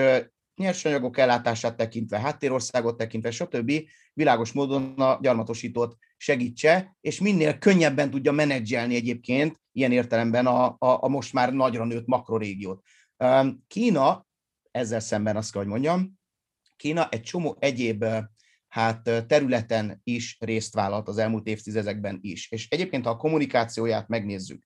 [0.56, 3.72] nyersanyagok ellátását tekintve, háttérországot tekintve, stb.
[4.14, 10.76] világos módon a gyarmatosítót segítse, és minél könnyebben tudja menedzselni egyébként ilyen értelemben a, a,
[10.80, 12.84] a most már nagyra nőtt makrorégiót.
[13.68, 14.28] Kína,
[14.72, 16.20] ezzel szemben azt kell, hogy mondjam,
[16.76, 18.06] Kína egy csomó egyéb
[18.68, 22.52] hát területen is részt vállalt az elmúlt évtizedekben is.
[22.52, 24.64] És egyébként, ha a kommunikációját megnézzük,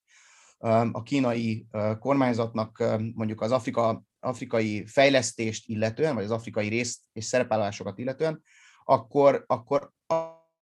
[0.92, 1.68] a kínai
[2.00, 8.44] kormányzatnak mondjuk az Afrika, afrikai fejlesztést illetően, vagy az afrikai részt és szerepállásokat illetően,
[8.84, 9.92] akkor, akkor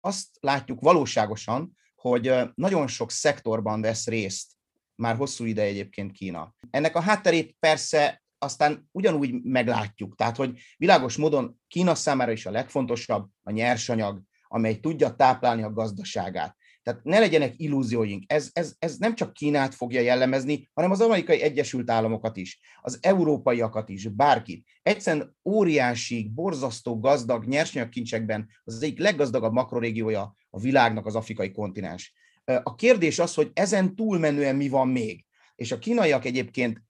[0.00, 4.56] azt látjuk valóságosan, hogy nagyon sok szektorban vesz részt
[4.94, 6.54] már hosszú ide egyébként Kína.
[6.70, 12.50] Ennek a hátterét persze aztán ugyanúgy meglátjuk, tehát hogy világos módon Kína számára is a
[12.50, 16.56] legfontosabb a nyersanyag, amely tudja táplálni a gazdaságát.
[16.88, 21.40] Tehát ne legyenek illúzióink, ez, ez, ez nem csak Kínát fogja jellemezni, hanem az amerikai
[21.40, 24.66] Egyesült Államokat is, az európaiakat is, bárkit.
[24.82, 32.14] Egyszerűen óriási, borzasztó gazdag nyersanyagkincsekben az egyik leggazdagabb makrorégiója a világnak az afrikai kontinens.
[32.44, 35.24] A kérdés az, hogy ezen túlmenően mi van még.
[35.54, 36.82] És a kínaiak egyébként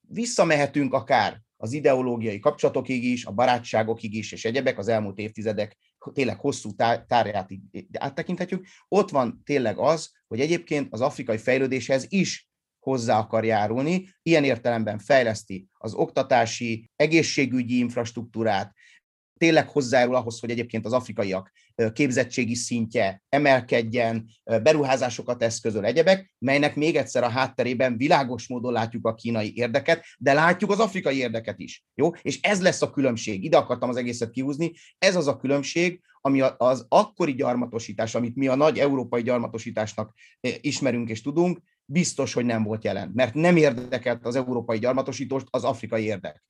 [0.00, 5.76] visszamehetünk akár az ideológiai kapcsolatokig is, a barátságokig is, és egyebek az elmúlt évtizedek
[6.12, 7.48] tényleg hosszú tá- tárját
[7.98, 8.66] áttekinthetjük.
[8.88, 14.98] Ott van tényleg az, hogy egyébként az afrikai fejlődéshez is hozzá akar járulni, ilyen értelemben
[14.98, 18.74] fejleszti az oktatási, egészségügyi infrastruktúrát,
[19.40, 21.52] tényleg hozzájárul ahhoz, hogy egyébként az afrikaiak
[21.92, 29.14] képzettségi szintje emelkedjen, beruházásokat eszközöl egyebek, melynek még egyszer a hátterében világos módon látjuk a
[29.14, 31.84] kínai érdeket, de látjuk az afrikai érdeket is.
[31.94, 32.10] Jó?
[32.22, 33.44] És ez lesz a különbség.
[33.44, 34.72] Ide akartam az egészet kihúzni.
[34.98, 40.14] Ez az a különbség, ami az akkori gyarmatosítás, amit mi a nagy európai gyarmatosításnak
[40.60, 45.64] ismerünk és tudunk, biztos, hogy nem volt jelen, mert nem érdekelt az európai gyarmatosítóst az
[45.64, 46.44] afrikai érdek.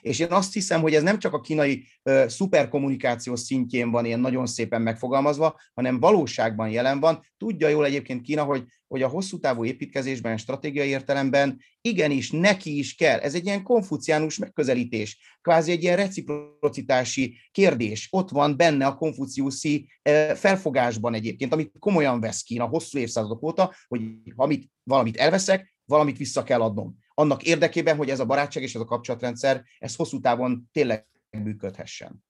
[0.00, 4.20] És én azt hiszem, hogy ez nem csak a kínai ö, szuperkommunikáció szintjén van ilyen
[4.20, 7.26] nagyon szépen megfogalmazva, hanem valóságban jelen van.
[7.36, 12.94] Tudja jól egyébként Kína, hogy, hogy a hosszú távú építkezésben, stratégiai értelemben igenis neki is
[12.94, 13.18] kell.
[13.18, 18.08] Ez egy ilyen konfuciánus megközelítés, kvázi egy ilyen reciprocitási kérdés.
[18.10, 23.74] Ott van benne a konfuciuszi ö, felfogásban egyébként, amit komolyan vesz Kína hosszú évszázadok óta,
[23.88, 24.00] hogy
[24.36, 27.04] amit, valamit elveszek, valamit vissza kell adnom.
[27.18, 32.24] Annak érdekében, hogy ez a barátság és ez a kapcsolatrendszer, ez hosszú távon tényleg működhessen.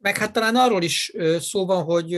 [0.00, 2.14] Meg hát talán arról is szó van, hogy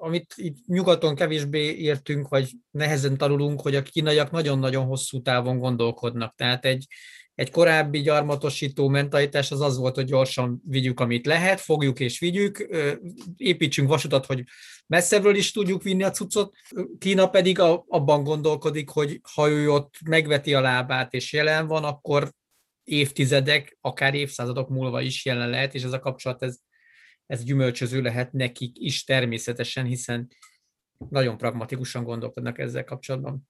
[0.00, 6.34] amit itt nyugaton kevésbé értünk, vagy nehezen tanulunk, hogy a kínaiak nagyon-nagyon hosszú távon gondolkodnak.
[6.36, 6.86] Tehát egy,
[7.40, 12.68] egy korábbi gyarmatosító mentalitás az az volt, hogy gyorsan vigyük, amit lehet, fogjuk és vigyük,
[13.36, 14.44] építsünk vasutat, hogy
[14.86, 16.54] messzebbről is tudjuk vinni a cuccot.
[16.98, 22.32] Kína pedig abban gondolkodik, hogy ha ő ott megveti a lábát és jelen van, akkor
[22.84, 26.58] évtizedek, akár évszázadok múlva is jelen lehet, és ez a kapcsolat ez
[27.26, 30.28] ez gyümölcsöző lehet nekik is természetesen, hiszen
[31.08, 33.48] nagyon pragmatikusan gondolkodnak ezzel kapcsolatban.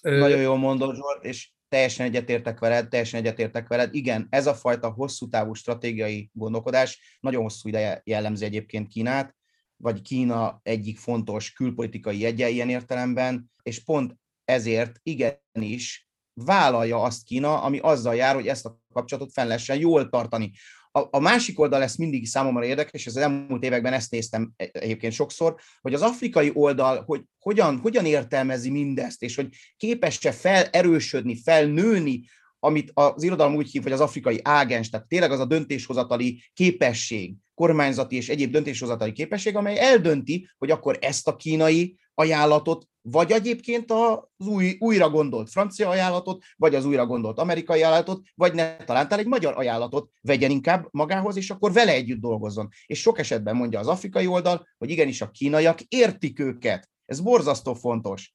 [0.00, 3.94] Nagyon jól mondod, Zsolt, és teljesen egyetértek veled, teljesen egyetértek veled.
[3.94, 9.36] Igen, ez a fajta hosszú távú stratégiai gondolkodás nagyon hosszú ideje jellemzi egyébként Kínát,
[9.76, 17.62] vagy Kína egyik fontos külpolitikai jegye ilyen értelemben, és pont ezért igenis vállalja azt Kína,
[17.62, 20.52] ami azzal jár, hogy ezt a kapcsolatot fenn lehessen jól tartani.
[20.94, 24.70] A, a másik oldal lesz mindig számomra érdekes, és az elmúlt években ezt néztem e-
[24.72, 31.36] egyébként sokszor, hogy az afrikai oldal, hogy hogyan, hogyan értelmezi mindezt, és hogy képes-e felerősödni,
[31.42, 32.24] felnőni,
[32.58, 37.34] amit az irodalom úgy hív, hogy az afrikai ágens, tehát tényleg az a döntéshozatali képesség,
[37.54, 43.90] kormányzati és egyéb döntéshozatali képesség, amely eldönti, hogy akkor ezt a kínai ajánlatot, vagy egyébként
[43.90, 49.12] az új, újra gondolt francia ajánlatot, vagy az újra gondolt amerikai ajánlatot, vagy ne talán
[49.12, 52.68] egy magyar ajánlatot vegyen inkább magához, és akkor vele együtt dolgozzon.
[52.86, 56.90] És sok esetben mondja az afrikai oldal, hogy igenis a kínaiak értik őket.
[57.04, 58.34] Ez borzasztó fontos.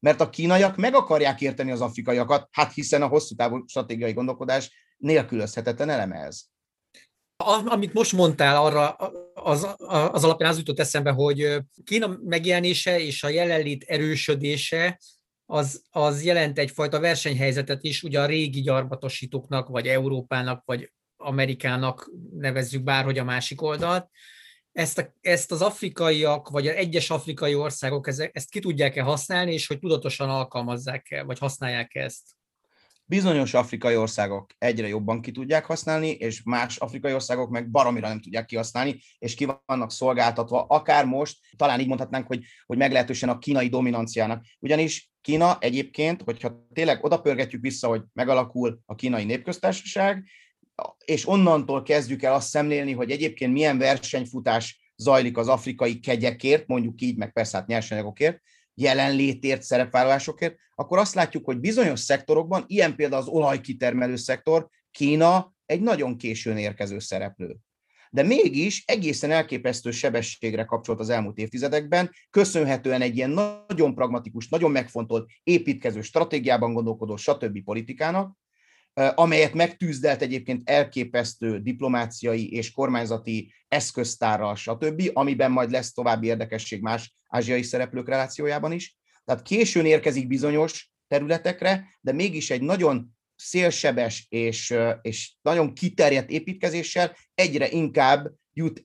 [0.00, 4.94] Mert a kínaiak meg akarják érteni az afrikaiakat, hát hiszen a hosszú távú stratégiai gondolkodás
[4.96, 6.53] nélkülözhetetlen eleme ez.
[7.36, 8.90] Amit most mondtál, arra
[9.34, 14.98] az, az alapján az jutott eszembe, hogy Kína megjelenése és a jelenlét erősödése
[15.46, 22.82] az, az jelent egyfajta versenyhelyzetet is, ugye a régi gyarmatosítóknak, vagy Európának, vagy Amerikának nevezzük
[22.82, 24.08] bárhogy a másik oldalt.
[24.72, 29.66] Ezt, a, ezt az afrikaiak, vagy az egyes afrikai országok ezt ki tudják-e használni, és
[29.66, 32.22] hogy tudatosan alkalmazzák-e, vagy használják ezt?
[33.04, 38.20] Bizonyos afrikai országok egyre jobban ki tudják használni, és más afrikai országok meg baromira nem
[38.20, 43.38] tudják kihasználni, és ki vannak szolgáltatva, akár most, talán így mondhatnánk, hogy, hogy meglehetősen a
[43.38, 44.44] kínai dominanciának.
[44.58, 50.24] Ugyanis Kína egyébként, hogyha tényleg oda pörgetjük vissza, hogy megalakul a kínai népköztársaság,
[51.04, 57.00] és onnantól kezdjük el azt szemlélni, hogy egyébként milyen versenyfutás zajlik az afrikai kegyekért, mondjuk
[57.00, 58.40] így, meg persze hát nyersanyagokért,
[58.74, 65.80] jelenlétért, szerepvállalásokért, akkor azt látjuk, hogy bizonyos szektorokban, ilyen például az olajkitermelő szektor, Kína egy
[65.80, 67.56] nagyon későn érkező szereplő.
[68.10, 73.30] De mégis egészen elképesztő sebességre kapcsolt az elmúlt évtizedekben, köszönhetően egy ilyen
[73.66, 77.64] nagyon pragmatikus, nagyon megfontolt, építkező stratégiában gondolkodó, stb.
[77.64, 78.36] politikának,
[78.94, 87.14] amelyet megtűzdelt egyébként elképesztő diplomáciai és kormányzati eszköztárral, stb., amiben majd lesz további érdekesség más
[87.28, 88.96] ázsiai szereplők relációjában is.
[89.24, 97.16] Tehát későn érkezik bizonyos területekre, de mégis egy nagyon szélsebes és, és nagyon kiterjedt építkezéssel
[97.34, 98.80] egyre inkább jut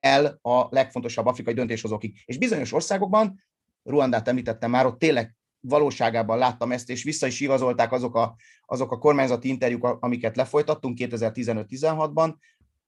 [0.00, 2.22] el a legfontosabb afrikai döntéshozókig.
[2.24, 3.44] És bizonyos országokban,
[3.82, 8.92] Ruandát említettem már, ott tényleg valóságában láttam ezt, és vissza is igazolták azok a, azok
[8.92, 12.34] a kormányzati interjúk, amiket lefolytattunk 2015-16-ban,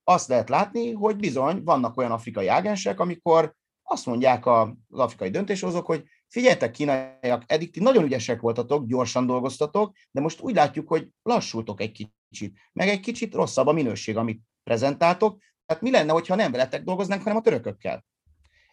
[0.03, 5.85] azt lehet látni, hogy bizony vannak olyan afrikai ágensek, amikor azt mondják az afrikai döntéshozók,
[5.85, 11.09] hogy figyeljetek, kínaiak, eddig ti nagyon ügyesek voltatok, gyorsan dolgoztatok, de most úgy látjuk, hogy
[11.23, 11.91] lassultok egy
[12.29, 15.41] kicsit, meg egy kicsit rosszabb a minőség, amit prezentáltok.
[15.65, 18.05] Tehát mi lenne, hogyha nem veletek dolgoznánk, hanem a törökökkel?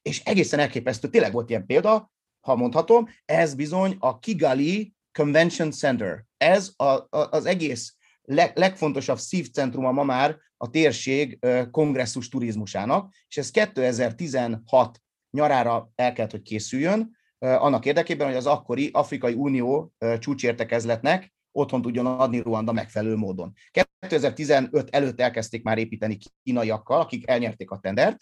[0.03, 2.11] És egészen elképesztő, tényleg volt ilyen példa,
[2.43, 6.25] ha mondhatom, ez bizony a Kigali Convention Center.
[6.37, 11.39] Ez a, a, az egész leg, legfontosabb szívcentruma ma már a térség
[11.71, 14.99] kongresszus turizmusának, és ez 2016
[15.31, 22.07] nyarára el kellett, hogy készüljön, annak érdekében, hogy az akkori Afrikai Unió csúcsértekezletnek otthon tudjon
[22.07, 23.53] adni Ruanda megfelelő módon.
[23.71, 28.19] 2015 előtt elkezdték már építeni kínaiakkal, akik elnyerték a tendert,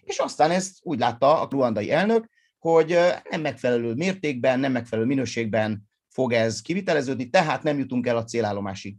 [0.00, 2.28] és aztán ezt úgy látta a ruandai elnök,
[2.58, 2.98] hogy
[3.30, 8.96] nem megfelelő mértékben, nem megfelelő minőségben fog ez kiviteleződni, tehát nem jutunk el a célállomásig.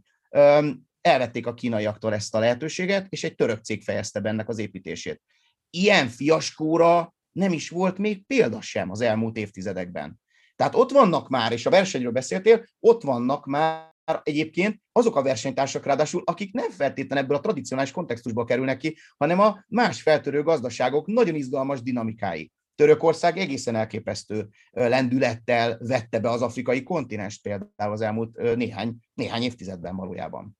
[1.00, 5.22] Elvették a kínaiaktól ezt a lehetőséget, és egy török cég fejezte bennek az építését.
[5.70, 10.20] Ilyen fiaskóra nem is volt még példa sem az elmúlt évtizedekben.
[10.56, 13.88] Tehát ott vannak már, és a versenyről beszéltél, ott vannak már
[14.22, 19.40] egyébként azok a versenytársak ráadásul, akik nem feltétlenül ebből a tradicionális kontextusból kerülnek ki, hanem
[19.40, 22.52] a más feltörő gazdaságok nagyon izgalmas dinamikái.
[22.80, 29.96] Törökország egészen elképesztő lendülettel vette be az afrikai kontinens például az elmúlt néhány, néhány évtizedben
[29.96, 30.58] valójában.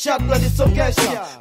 [0.00, 0.18] Sha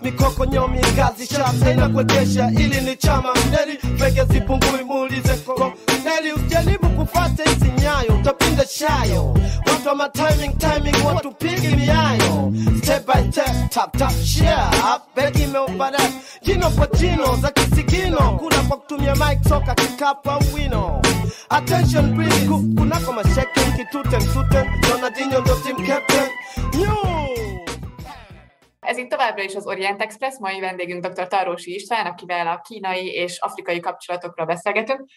[0.01, 5.73] mikoko nyomi ngazi sha tena kuegesha ili ni chama mneli peke zipungui muulize koko
[6.05, 9.37] neli usijaribu kufata hizi nyayo utapinda shayo
[9.67, 12.53] watu wa timing timing watu pigi miayo
[12.83, 15.99] step by step tap tap share begi imeubada
[16.41, 18.37] jino kwa jino za kisigino.
[18.39, 21.01] Kuna kwa kutumia mic soka kikapu wino
[21.47, 26.27] Attention please, Ku- kunako masheken kituten tuten, Ronaldinho ndo team captain.
[26.81, 26.93] Yo!
[28.79, 31.27] Ez itt továbbra is az Orient Express, mai vendégünk dr.
[31.27, 35.09] Tarósi István, akivel a kínai és afrikai kapcsolatokról beszélgetünk.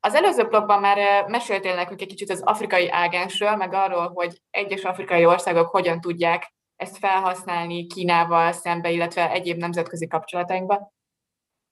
[0.00, 4.40] Az előző blogban már eh, meséltél nekünk egy kicsit az afrikai ágensről, meg arról, hogy
[4.50, 10.92] egyes afrikai országok hogyan tudják ezt felhasználni Kínával szembe, illetve egyéb nemzetközi kapcsolatainkban.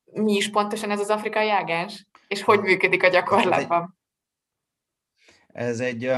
[0.05, 2.07] Mi is pontosan ez az afrikai ágens?
[2.29, 3.99] És hogy működik a gyakorlatban?
[5.47, 6.13] Ez egy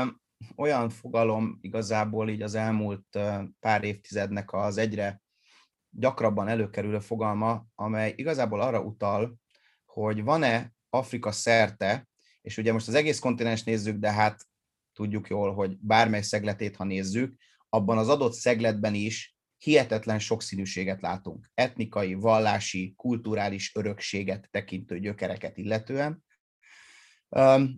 [0.56, 3.18] olyan fogalom igazából így az elmúlt
[3.60, 5.20] pár évtizednek az egyre
[5.90, 9.36] gyakrabban előkerülő fogalma, amely igazából arra utal,
[9.84, 12.08] hogy van-e Afrika szerte,
[12.40, 14.46] és ugye most az egész kontinens nézzük, de hát
[14.92, 17.34] tudjuk jól, hogy bármely szegletét, ha nézzük,
[17.68, 21.50] abban az adott szegletben is hihetetlen sokszínűséget látunk.
[21.54, 26.24] Etnikai, vallási, kulturális örökséget tekintő gyökereket illetően.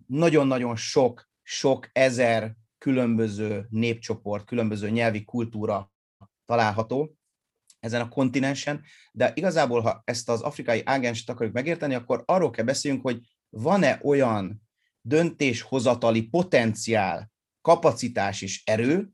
[0.07, 5.93] Nagyon-nagyon sok, sok ezer különböző népcsoport, különböző nyelvi kultúra
[6.47, 7.15] található
[7.81, 12.65] ezen a kontinensen, de igazából, ha ezt az afrikai ágenst akarjuk megérteni, akkor arról kell
[12.65, 14.63] beszéljünk, hogy van-e olyan
[15.01, 19.11] döntéshozatali potenciál, kapacitás és erő,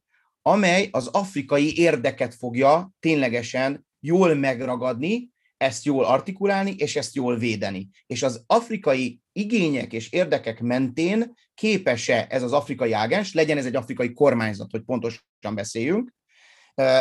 [0.46, 7.88] amely az afrikai érdeket fogja ténylegesen jól megragadni, ezt jól artikulálni, és ezt jól védeni.
[8.06, 13.76] És az afrikai igények és érdekek mentén képes-e ez az afrikai ágens, legyen ez egy
[13.76, 16.14] afrikai kormányzat, hogy pontosan beszéljünk,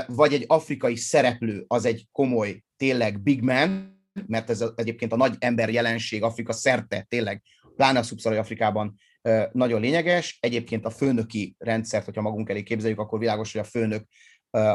[0.08, 5.36] vagy egy afrikai szereplő, az egy komoly, tényleg big man, mert ez egyébként a nagy
[5.40, 7.42] ember jelenség Afrika szerte, tényleg,
[7.76, 8.96] pláne a szubszarai Afrikában
[9.52, 10.38] nagyon lényeges.
[10.42, 14.06] Egyébként a főnöki rendszert, hogyha magunk elé képzeljük, akkor világos, hogy a főnök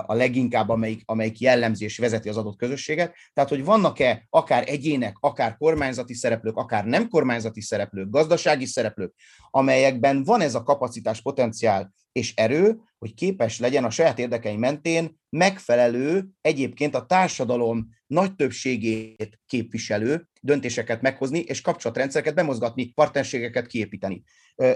[0.07, 3.15] a leginkább, amelyik, amelyik jellemzi és vezeti az adott közösséget.
[3.33, 9.15] Tehát, hogy vannak-e akár egyének, akár kormányzati szereplők, akár nem kormányzati szereplők, gazdasági szereplők,
[9.51, 15.19] amelyekben van ez a kapacitás, potenciál és erő, hogy képes legyen a saját érdekei mentén
[15.29, 24.23] megfelelő, egyébként a társadalom nagy többségét képviselő döntéseket meghozni, és kapcsolatrendszereket bemozgatni, partnerségeket kiépíteni.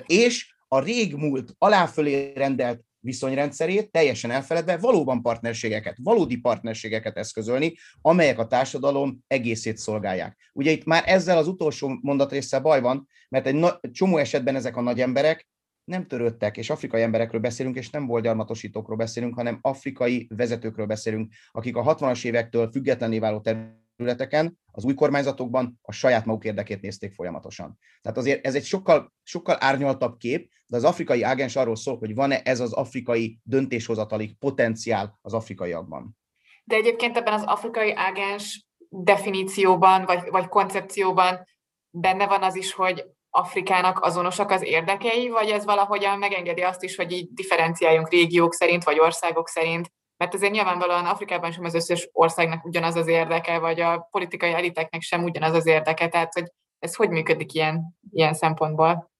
[0.06, 8.46] És a régmúlt aláfölé rendelt viszonyrendszerét teljesen elfeledve valóban partnerségeket, valódi partnerségeket eszközölni, amelyek a
[8.46, 10.50] társadalom egészét szolgálják.
[10.52, 14.76] Ugye itt már ezzel az utolsó mondatrészsel baj van, mert egy na- csomó esetben ezek
[14.76, 15.48] a nagy emberek
[15.84, 21.76] nem törődtek, és afrikai emberekről beszélünk, és nem bolgyarmatosítókról beszélünk, hanem afrikai vezetőkről beszélünk, akik
[21.76, 27.78] a 60-as évektől függetlenné váló területeken, az új kormányzatokban a saját maguk érdekét nézték folyamatosan.
[28.02, 32.14] Tehát azért ez egy sokkal, sokkal árnyaltabb kép, de az afrikai ágens arról szól, hogy
[32.14, 36.16] van-e ez az afrikai döntéshozatali potenciál az afrikaiakban.
[36.64, 41.46] De egyébként ebben az afrikai ágens definícióban, vagy, vagy koncepcióban
[41.90, 43.04] benne van az is, hogy
[43.36, 48.84] Afrikának azonosak az érdekei, vagy ez valahogyan megengedi azt is, hogy így differenciáljunk régiók szerint,
[48.84, 53.80] vagy országok szerint, mert azért nyilvánvalóan Afrikában sem az összes országnak ugyanaz az érdeke, vagy
[53.80, 59.10] a politikai eliteknek sem ugyanaz az érdeke, tehát hogy ez hogy működik ilyen, ilyen szempontból?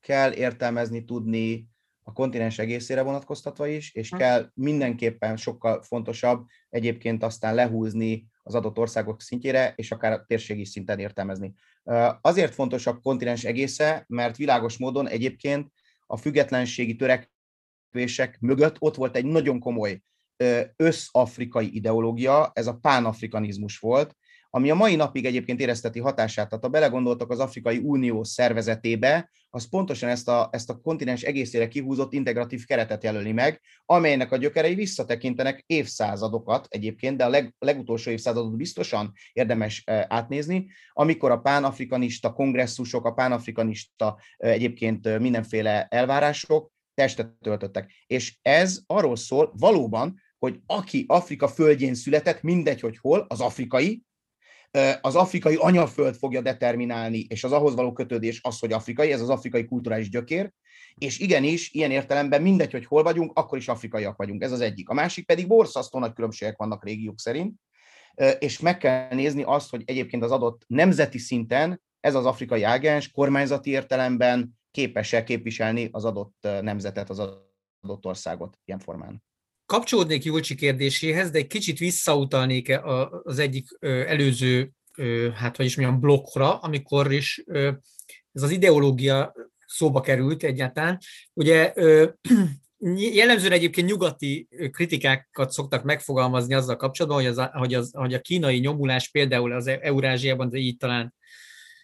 [0.00, 1.68] Kell értelmezni, tudni
[2.02, 4.16] a kontinens egészére vonatkoztatva is, és Hm.
[4.16, 10.98] kell mindenképpen sokkal fontosabb egyébként aztán lehúzni az adott országok szintjére, és akár térségi szinten
[10.98, 11.54] értelmezni.
[12.20, 15.72] Azért fontos a kontinens egésze, mert világos módon egyébként
[16.06, 20.02] a függetlenségi törekvések mögött ott volt egy nagyon komoly
[20.76, 24.16] összafrikai ideológia, ez a pánafrikanizmus volt,
[24.50, 26.48] ami a mai napig egyébként érezteti hatását.
[26.48, 31.68] Tehát ha belegondoltak az Afrikai Unió szervezetébe, az pontosan ezt a, ezt a kontinens egészére
[31.68, 38.10] kihúzott integratív keretet jelöli meg, amelynek a gyökerei visszatekintenek évszázadokat egyébként, de a leg, legutolsó
[38.10, 45.86] évszázadot biztosan érdemes eh, átnézni, amikor a pánafrikanista kongresszusok, a pánafrikanista eh, egyébként eh, mindenféle
[45.90, 47.92] elvárások testet töltöttek.
[48.06, 54.02] És ez arról szól valóban, hogy aki Afrika földjén született, mindegy, hogy hol, az afrikai,
[55.00, 59.28] az afrikai anyaföld fogja determinálni, és az ahhoz való kötődés az, hogy afrikai, ez az
[59.28, 60.52] afrikai kulturális gyökér,
[60.94, 64.88] és igenis, ilyen értelemben mindegy, hogy hol vagyunk, akkor is afrikaiak vagyunk, ez az egyik.
[64.88, 67.54] A másik pedig borzasztó nagy különbségek vannak régiók szerint,
[68.38, 73.10] és meg kell nézni azt, hogy egyébként az adott nemzeti szinten ez az afrikai ágens
[73.10, 77.18] kormányzati értelemben képes-e képviselni az adott nemzetet, az
[77.80, 79.22] adott országot ilyen formán
[79.70, 82.80] kapcsolódnék Julcsi kérdéséhez, de egy kicsit visszautalnék
[83.22, 84.72] az egyik előző,
[85.34, 87.42] hát hogy is mondjam, blokkra, amikor is
[88.32, 89.34] ez az ideológia
[89.66, 90.98] szóba került egyáltalán.
[91.32, 91.72] Ugye
[93.14, 98.58] jellemzően egyébként nyugati kritikákat szoktak megfogalmazni azzal kapcsolatban, hogy, az, hogy, az, hogy a kínai
[98.58, 101.14] nyomulás például az Eurázsiában, de így talán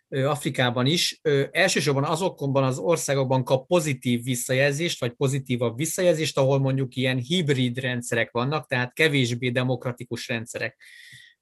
[0.09, 7.18] Afrikában is, elsősorban azokban az országokban kap pozitív visszajelzést, vagy pozitívabb visszajelzést, ahol mondjuk ilyen
[7.18, 10.82] hibrid rendszerek vannak, tehát kevésbé demokratikus rendszerek,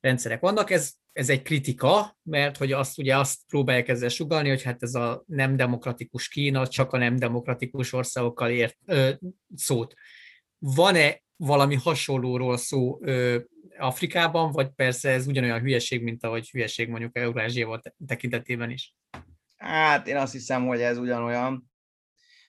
[0.00, 0.70] rendszerek vannak.
[0.70, 4.94] Ez, ez egy kritika, mert hogy azt ugye azt próbálják ezzel sugalni, hogy hát ez
[4.94, 9.10] a nem demokratikus Kína csak a nem demokratikus országokkal ért ö,
[9.54, 9.94] szót.
[10.58, 13.38] Van-e valami hasonlóról szó ö,
[13.78, 18.94] Afrikában, vagy persze ez ugyanolyan hülyeség, mint ahogy hülyeség mondjuk Eurázsiával te- tekintetében is?
[19.56, 21.72] Hát én azt hiszem, hogy ez ugyanolyan,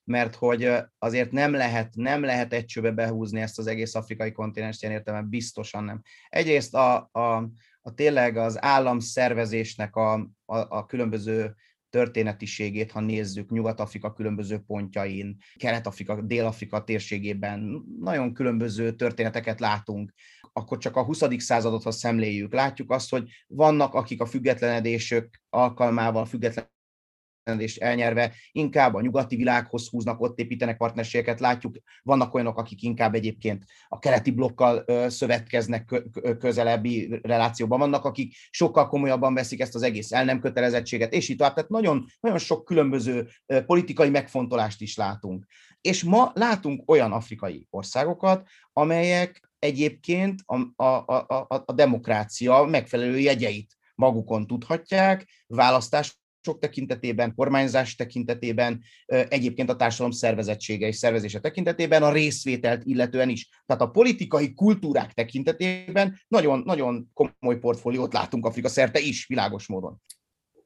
[0.03, 4.81] mert hogy azért nem lehet, nem lehet egy csőbe behúzni ezt az egész afrikai kontinens,
[4.81, 6.01] ilyen értelemben biztosan nem.
[6.29, 7.49] Egyrészt a, a,
[7.81, 10.13] a tényleg az államszervezésnek a,
[10.45, 11.55] a, a különböző
[11.95, 20.13] történetiségét, ha nézzük Nyugat-Afrika különböző pontjain, Kelet-Afrika, Dél-Afrika térségében nagyon különböző történeteket látunk,
[20.53, 21.23] akkor csak a 20.
[21.37, 26.73] századot, ha szemléljük, látjuk azt, hogy vannak, akik a függetlenedésük alkalmával, független
[27.57, 33.13] és elnyerve inkább a nyugati világhoz húznak, ott építenek partnerségeket, látjuk, vannak olyanok, akik inkább
[33.13, 39.75] egyébként a keleti blokkal szövetkeznek kö- kö- közelebbi relációban, vannak, akik sokkal komolyabban veszik ezt
[39.75, 41.53] az egész el nem kötelezettséget, és így tovább.
[41.53, 43.27] Tehát nagyon, nagyon sok különböző
[43.65, 45.45] politikai megfontolást is látunk.
[45.81, 53.77] És ma látunk olyan afrikai országokat, amelyek egyébként a, a, a, a demokrácia megfelelő jegyeit
[53.95, 62.11] magukon tudhatják, választás sok tekintetében, kormányzás tekintetében, egyébként a társadalom szervezettsége és szervezése tekintetében, a
[62.11, 63.49] részvételt illetően is.
[63.65, 70.01] Tehát a politikai kultúrák tekintetében nagyon, nagyon komoly portfóliót látunk Afrika szerte is, világos módon.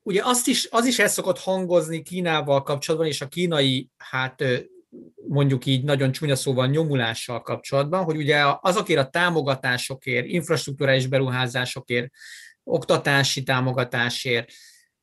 [0.03, 4.43] Ugye azt is, az is el szokott hangozni Kínával kapcsolatban, és a kínai, hát
[5.27, 12.09] mondjuk így nagyon csúnya szóval nyomulással kapcsolatban, hogy ugye azokért a támogatásokért, infrastruktúrális beruházásokért,
[12.63, 14.51] oktatási támogatásért,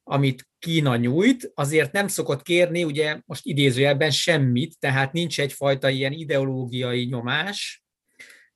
[0.09, 6.13] amit Kína nyújt, azért nem szokott kérni, ugye most idézőjelben semmit, tehát nincs egyfajta ilyen
[6.13, 7.85] ideológiai nyomás,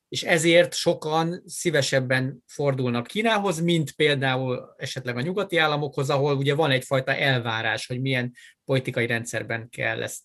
[0.09, 6.71] és ezért sokan szívesebben fordulnak Kínához, mint például esetleg a nyugati államokhoz, ahol ugye van
[6.71, 8.35] egyfajta elvárás, hogy milyen
[8.65, 10.23] politikai rendszerben kell ezt,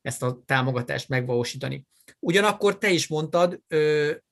[0.00, 1.84] ezt a támogatást megvalósítani.
[2.18, 3.60] Ugyanakkor te is mondtad,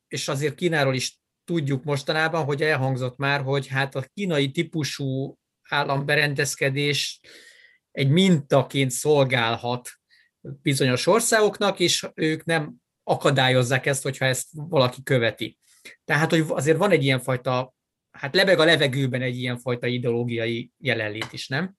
[0.08, 5.38] és azért Kínáról is tudjuk mostanában, hogy elhangzott már, hogy hát a kínai típusú
[5.68, 7.20] államberendezkedés
[7.92, 9.88] egy mintaként szolgálhat
[10.40, 15.58] bizonyos országoknak, és ők nem akadályozzák ezt, hogyha ezt valaki követi.
[16.04, 17.74] Tehát, hogy azért van egy ilyenfajta,
[18.10, 21.74] hát lebeg a levegőben egy ilyenfajta ideológiai jelenlét is, nem?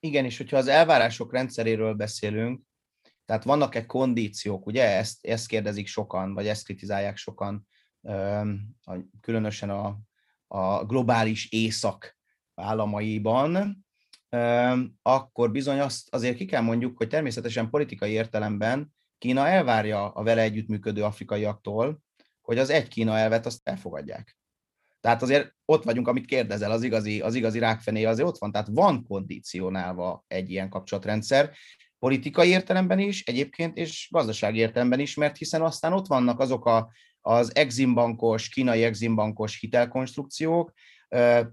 [0.00, 2.60] Igen, és hogyha az elvárások rendszeréről beszélünk,
[3.24, 7.68] tehát vannak-e kondíciók, ugye ezt, ezt kérdezik sokan, vagy ezt kritizálják sokan,
[9.20, 9.98] különösen a,
[10.46, 12.15] a globális észak
[12.56, 13.84] államaiban,
[15.02, 20.42] akkor bizony azt azért ki kell mondjuk, hogy természetesen politikai értelemben Kína elvárja a vele
[20.42, 22.00] együttműködő afrikaiaktól,
[22.40, 24.36] hogy az egy Kína elvet azt elfogadják.
[25.00, 28.68] Tehát azért ott vagyunk, amit kérdezel, az igazi, az igazi rákfené azért ott van, tehát
[28.70, 31.56] van kondicionálva egy ilyen kapcsolatrendszer,
[31.98, 36.92] politikai értelemben is egyébként, és gazdasági értelemben is, mert hiszen aztán ott vannak azok a,
[37.20, 40.72] az eximbankos, kínai eximbankos hitelkonstrukciók,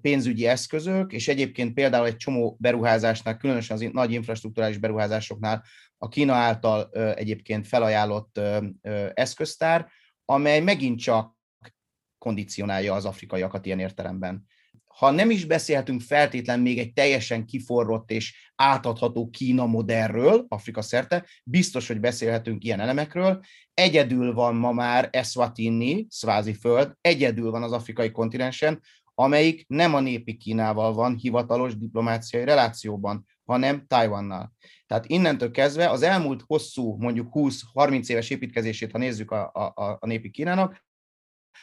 [0.01, 5.63] pénzügyi eszközök, és egyébként például egy csomó beruházásnál, különösen az nagy infrastruktúrális beruházásoknál
[5.97, 8.39] a Kína által egyébként felajánlott
[9.13, 9.87] eszköztár,
[10.25, 11.35] amely megint csak
[12.17, 14.45] kondicionálja az afrikaiakat ilyen értelemben.
[14.85, 21.25] Ha nem is beszélhetünk feltétlen még egy teljesen kiforrott és átadható Kína modellről Afrika szerte,
[21.43, 23.39] biztos, hogy beszélhetünk ilyen elemekről.
[23.73, 28.81] Egyedül van ma már Eswatini, Szvázi föld, egyedül van az afrikai kontinensen,
[29.15, 34.53] amelyik nem a népi Kínával van hivatalos diplomáciai relációban, hanem Tajvannal.
[34.87, 40.05] Tehát innentől kezdve az elmúlt hosszú, mondjuk 20-30 éves építkezését, ha nézzük a, a, a
[40.05, 40.85] népi Kínának,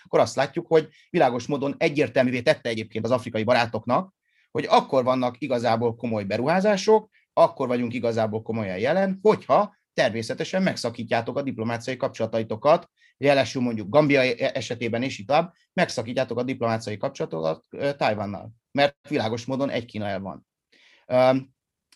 [0.04, 4.14] akkor azt látjuk, hogy világos módon egyértelművé tette egyébként az afrikai barátoknak,
[4.50, 11.42] hogy akkor vannak igazából komoly beruházások, akkor vagyunk igazából komolyan jelen, hogyha természetesen megszakítjátok a
[11.42, 12.90] diplomáciai kapcsolataitokat,
[13.20, 17.64] jelesül mondjuk Gambia esetében és így tovább, megszakítjátok a diplomáciai kapcsolatokat
[17.96, 20.46] Tajvannal, mert világos módon egy Kína el van.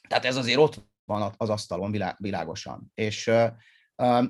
[0.09, 2.91] Tehát ez azért ott van az asztalon vilá- világosan.
[2.95, 3.31] És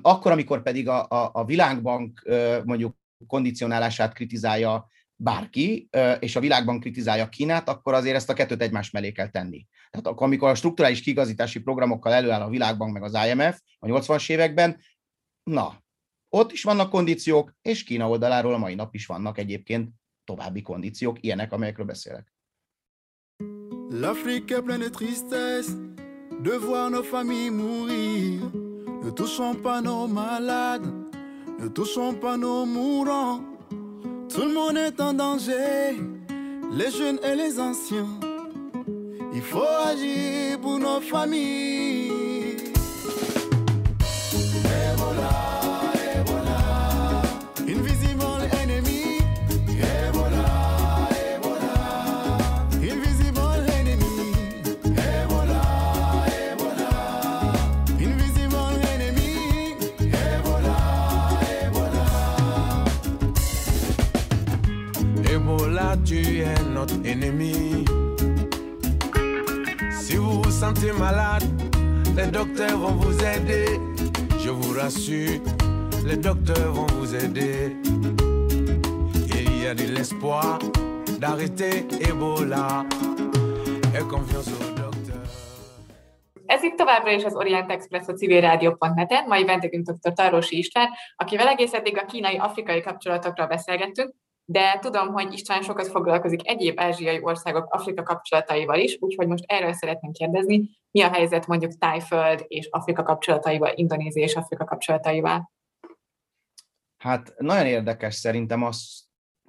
[0.01, 2.29] akkor, amikor pedig a, a, a világbank
[2.63, 5.89] mondjuk kondicionálását kritizálja bárki,
[6.19, 9.67] és a világban kritizálja Kínát, akkor azért ezt a kettőt egymás mellé kell tenni.
[9.89, 14.29] Tehát akkor, amikor a strukturális kigazítási programokkal előáll a világbank meg az IMF a 80-as
[14.29, 14.81] években,
[15.43, 15.84] na,
[16.35, 19.89] ott is vannak kondíciók, és Kína oldaláról a mai nap is vannak egyébként
[20.23, 22.33] további kondíciók, ilyenek, amelyekről beszélek.
[23.89, 25.71] L'Afrique est pleine de tristesse
[26.41, 28.39] de voir nos familles mourir.
[29.03, 30.93] Ne touchons pas nos malades,
[31.59, 33.39] ne touchons pas nos mourants.
[34.27, 35.95] Tout le monde est en danger,
[36.77, 38.19] les jeunes et les anciens.
[39.33, 42.24] Il faut agir pour nos familles.
[66.75, 67.85] Es notre ennemi.
[69.91, 71.43] Si vous vous sentez malade,
[72.15, 73.65] les docteurs vont vous aider.
[74.39, 75.41] Je vous rassure,
[76.05, 77.75] les docteurs vont vous aider.
[79.27, 80.59] Il y a de l'espoir
[81.19, 82.85] d'arrêter Ebola.
[83.97, 85.29] Et confiance docteurs.
[86.47, 90.13] Ez itt továbbra is az Orient Express a civilrádió.net-en, mai vendégünk dr.
[90.13, 94.13] Tarosi István, akivel egész eddig a kínai-afrikai kapcsolatokról beszélgettünk,
[94.45, 99.73] de tudom, hogy István sokat foglalkozik egyéb ázsiai országok Afrika kapcsolataival is, úgyhogy most erről
[99.73, 105.51] szeretném kérdezni, mi a helyzet mondjuk Tájföld és Afrika kapcsolataival, Indonézia és Afrika kapcsolataival?
[106.97, 108.83] Hát nagyon érdekes szerintem azt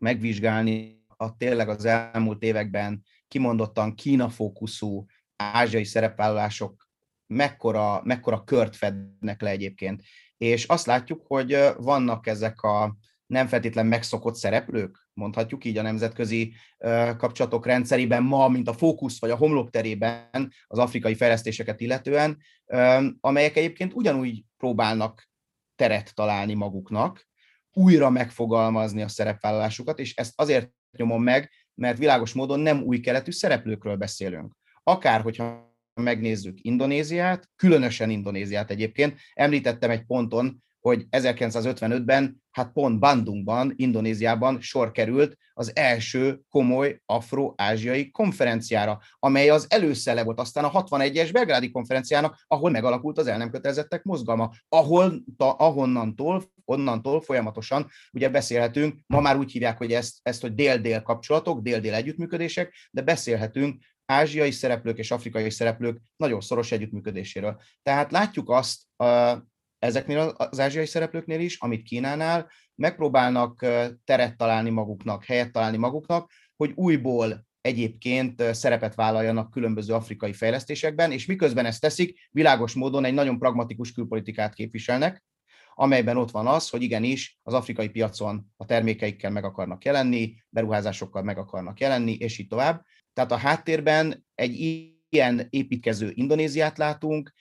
[0.01, 6.88] megvizsgálni a tényleg az elmúlt években kimondottan Kína fókuszú ázsiai szerepvállalások
[7.26, 10.03] mekkora, mekkora kört fednek le egyébként.
[10.36, 12.97] És azt látjuk, hogy vannak ezek a
[13.27, 16.55] nem feltétlen megszokott szereplők, mondhatjuk így a nemzetközi
[17.16, 22.39] kapcsolatok rendszerében ma, mint a fókusz vagy a homlokterében az afrikai fejlesztéseket illetően,
[23.20, 25.29] amelyek egyébként ugyanúgy próbálnak
[25.77, 27.29] teret találni maguknak,
[27.72, 33.31] újra megfogalmazni a szerepvállalásukat, és ezt azért nyomom meg, mert világos módon nem új keletű
[33.31, 34.55] szereplőkről beszélünk.
[34.83, 43.72] Akár, hogyha megnézzük Indonéziát, különösen Indonéziát egyébként, említettem egy ponton, hogy 1955-ben, hát pont Bandungban,
[43.76, 51.28] Indonéziában sor került az első komoly afro-ázsiai konferenciára, amely az előszele volt aztán a 61-es
[51.32, 58.28] belgrádi konferenciának, ahol megalakult az el nem kötelezettek mozgalma, ahol, ta, ahonnantól, onnantól folyamatosan ugye
[58.28, 63.82] beszélhetünk, ma már úgy hívják, hogy ezt, ezt hogy dél-dél kapcsolatok, dél-dél együttműködések, de beszélhetünk
[64.07, 67.61] ázsiai szereplők és afrikai szereplők nagyon szoros együttműködéséről.
[67.82, 68.82] Tehát látjuk azt
[69.79, 73.66] ezeknél az ázsiai szereplőknél is, amit Kínánál, megpróbálnak
[74.05, 81.27] teret találni maguknak, helyet találni maguknak, hogy újból egyébként szerepet vállaljanak különböző afrikai fejlesztésekben, és
[81.27, 85.24] miközben ezt teszik, világos módon egy nagyon pragmatikus külpolitikát képviselnek,
[85.74, 91.22] amelyben ott van az, hogy igenis az afrikai piacon a termékeikkel meg akarnak jelenni, beruházásokkal
[91.22, 92.85] meg akarnak jelenni, és így tovább.
[93.12, 94.55] Tehát a háttérben egy
[95.09, 97.33] ilyen építkező Indonéziát látunk,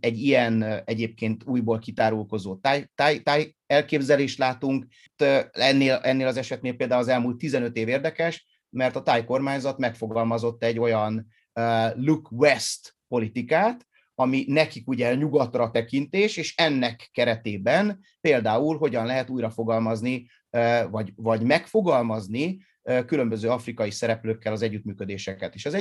[0.00, 4.86] egy ilyen egyébként újból kitárulkozó táj, táj, táj elképzelést látunk.
[5.50, 10.64] Ennél, ennél az esetnél például az elmúlt 15 év érdekes, mert a táj kormányzat megfogalmazott
[10.64, 18.78] egy olyan uh, look west politikát, ami nekik ugye nyugatra tekintés, és ennek keretében például
[18.78, 20.26] hogyan lehet újra fogalmazni,
[20.90, 22.58] vagy, vagy megfogalmazni
[23.06, 25.54] különböző afrikai szereplőkkel az együttműködéseket.
[25.54, 25.74] És az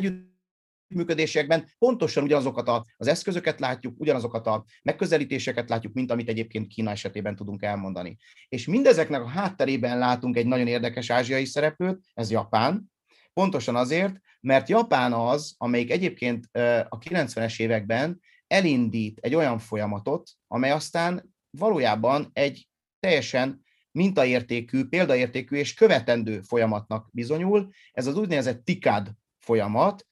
[0.90, 6.92] együttműködésekben pontosan ugyanazokat a, az eszközöket látjuk, ugyanazokat a megközelítéseket látjuk, mint amit egyébként Kína
[6.92, 8.18] esetében tudunk elmondani.
[8.48, 12.92] És mindezeknek a hátterében látunk egy nagyon érdekes ázsiai szereplőt, ez Japán,
[13.34, 16.50] pontosan azért, mert Japán az, amelyik egyébként
[16.90, 22.68] a 90-es években elindít egy olyan folyamatot, amely aztán valójában egy
[23.00, 23.62] teljesen
[23.92, 27.70] mintaértékű, példaértékű és követendő folyamatnak bizonyul.
[27.92, 30.09] Ez az úgynevezett TICAD folyamat,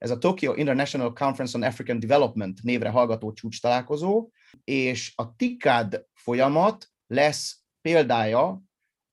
[0.00, 4.28] ez a Tokyo International Conference on African Development névre hallgató csúcs találkozó,
[4.64, 8.62] és a TICAD folyamat lesz példája,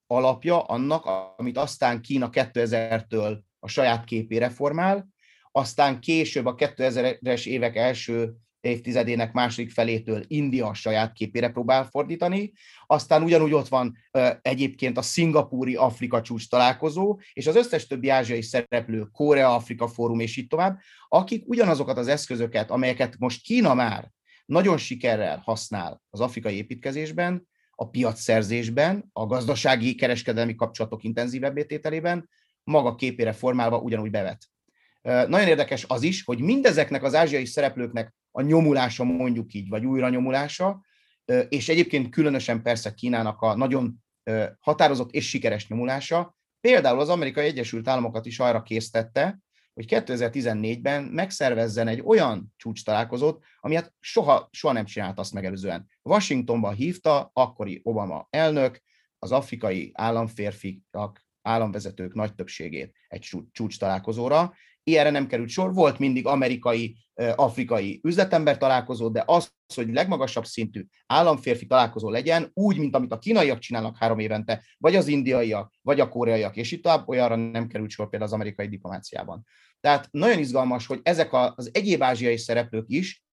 [0.08, 1.06] alapja annak,
[1.38, 5.08] amit aztán Kína 2000-től a saját képére formál,
[5.52, 12.54] aztán később a 2000-es évek első évtizedének második felétől India a saját képére próbál fordítani,
[12.86, 13.98] aztán ugyanúgy ott van
[14.42, 20.38] egyébként a szingapúri Afrika csúcs találkozó, és az összes többi ázsiai szereplő, Korea-Afrika fórum és
[20.38, 24.12] így tovább, akik ugyanazokat az eszközöket, amelyeket most Kína már
[24.46, 32.30] nagyon sikerrel használ az afrikai építkezésben, a piacszerzésben, a gazdasági kereskedelmi kapcsolatok intenzívebb tételében,
[32.64, 34.46] maga képére formálva ugyanúgy bevet.
[35.02, 40.10] Nagyon érdekes az is, hogy mindezeknek az ázsiai szereplőknek a nyomulása mondjuk így, vagy újra
[40.10, 40.86] nyomulása,
[41.50, 44.04] és egyébként különösen persze Kínának a nagyon
[44.60, 49.40] határozott és sikeres nyomulása, például az Amerikai Egyesült Államokat is arra késztette,
[49.74, 55.88] hogy 2014-ben megszervezzen egy olyan csúcs találkozót, ami hát soha, soha nem csinált azt megelőzően.
[56.02, 58.82] Washingtonban hívta akkori Obama elnök
[59.20, 64.54] az afrikai államférfiak, államvezetők nagy többségét egy csú- csúcs találkozóra.
[64.88, 66.98] Ilyenre nem került sor, volt mindig amerikai,
[67.36, 73.20] afrikai üzletember találkozó, de az, hogy legmagasabb szintű államférfi találkozó legyen, úgy, mint amit a
[73.20, 77.68] kínaiak csinálnak három évente, vagy az indiaiak, vagy a koreaiak, és itt tovább, olyanra nem
[77.68, 79.46] került sor például az amerikai diplomáciában.
[79.80, 83.24] Tehát nagyon izgalmas, hogy ezek az egyéb ázsiai szereplők is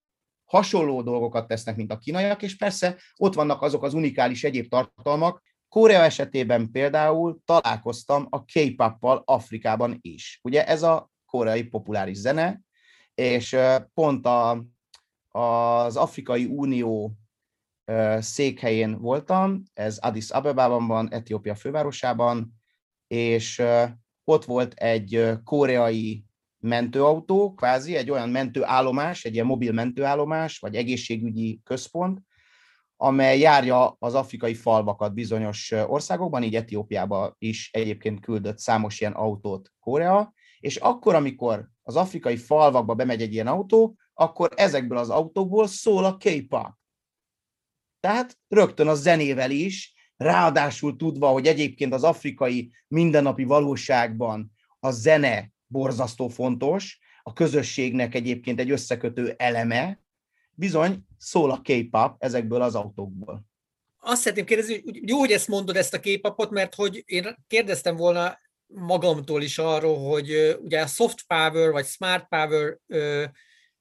[0.44, 5.42] hasonló dolgokat tesznek, mint a kínaiak, és persze ott vannak azok az unikális egyéb tartalmak.
[5.68, 10.40] Korea esetében például találkoztam a K-pop-pal Afrikában is.
[10.42, 12.60] Ugye ez a koreai populáris zene,
[13.14, 13.56] és
[13.94, 14.64] pont a,
[15.28, 17.16] az Afrikai Unió
[18.18, 22.54] székhelyén voltam, ez Addis Abebában van, Etiópia fővárosában,
[23.06, 23.62] és
[24.24, 26.24] ott volt egy koreai
[26.58, 32.20] mentőautó, kvázi egy olyan mentőállomás, egy ilyen mobil mentőállomás, vagy egészségügyi központ,
[32.96, 39.72] amely járja az afrikai falvakat bizonyos országokban, így Etiópiába is egyébként küldött számos ilyen autót
[39.80, 40.33] Korea,
[40.64, 46.04] és akkor, amikor az afrikai falvakba bemegy egy ilyen autó, akkor ezekből az autókból szól
[46.04, 46.68] a K-pop.
[48.00, 55.52] Tehát rögtön a zenével is, ráadásul tudva, hogy egyébként az afrikai mindennapi valóságban a zene
[55.66, 60.00] borzasztó fontos, a közösségnek egyébként egy összekötő eleme,
[60.50, 63.44] bizony szól a K-pop ezekből az autókból.
[63.98, 67.96] Azt szeretném kérdezni, hogy jó, hogy ezt mondod, ezt a képapot, mert hogy én kérdeztem
[67.96, 72.78] volna magamtól is arról, hogy ugye a soft power vagy smart power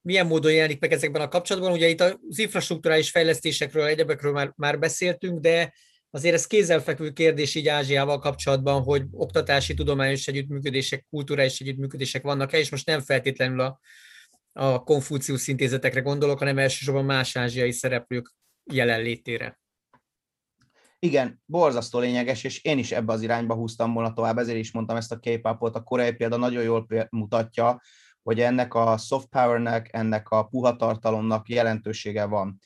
[0.01, 1.71] milyen módon jelenik meg ezekben a kapcsolatban.
[1.71, 5.73] Ugye itt az infrastruktúrális fejlesztésekről, egyebekről már, már beszéltünk, de
[6.09, 12.69] azért ez kézzelfekvő kérdés így Ázsiával kapcsolatban, hogy oktatási, tudományos együttműködések, kulturális együttműködések vannak-e, és
[12.69, 13.79] most nem feltétlenül a,
[14.51, 18.34] a Konfúciusz intézetekre gondolok, hanem elsősorban más ázsiai szereplők
[18.71, 19.59] jelenlétére.
[21.04, 24.95] Igen, borzasztó lényeges, és én is ebbe az irányba húztam volna tovább, ezért is mondtam
[24.95, 25.76] ezt a K-popot.
[25.76, 27.82] A koreai példa nagyon jól mutatja,
[28.22, 32.60] hogy ennek a soft powernek, ennek a puha tartalomnak jelentősége van.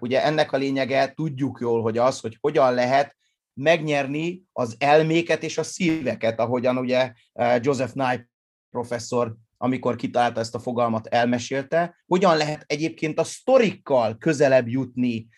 [0.00, 3.16] Ugye ennek a lényege, tudjuk jól, hogy az, hogy hogyan lehet
[3.54, 7.12] megnyerni az elméket és a szíveket, ahogyan ugye
[7.60, 8.28] Joseph Nye
[8.70, 15.28] professzor, amikor kitalálta ezt a fogalmat, elmesélte, hogyan lehet egyébként a sztorikkal közelebb jutni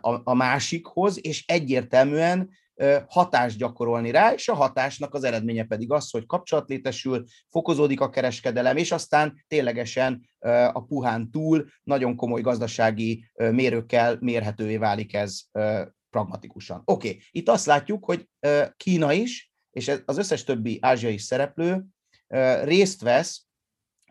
[0.00, 2.50] a, másikhoz, és egyértelműen
[3.06, 8.10] hatást gyakorolni rá, és a hatásnak az eredménye pedig az, hogy kapcsolat létesül, fokozódik a
[8.10, 10.28] kereskedelem, és aztán ténylegesen
[10.72, 15.40] a puhán túl nagyon komoly gazdasági mérőkkel mérhetővé válik ez
[16.10, 16.82] pragmatikusan.
[16.84, 17.20] Oké, okay.
[17.30, 18.28] itt azt látjuk, hogy
[18.76, 21.84] Kína is, és az összes többi ázsiai szereplő
[22.62, 23.46] részt vesz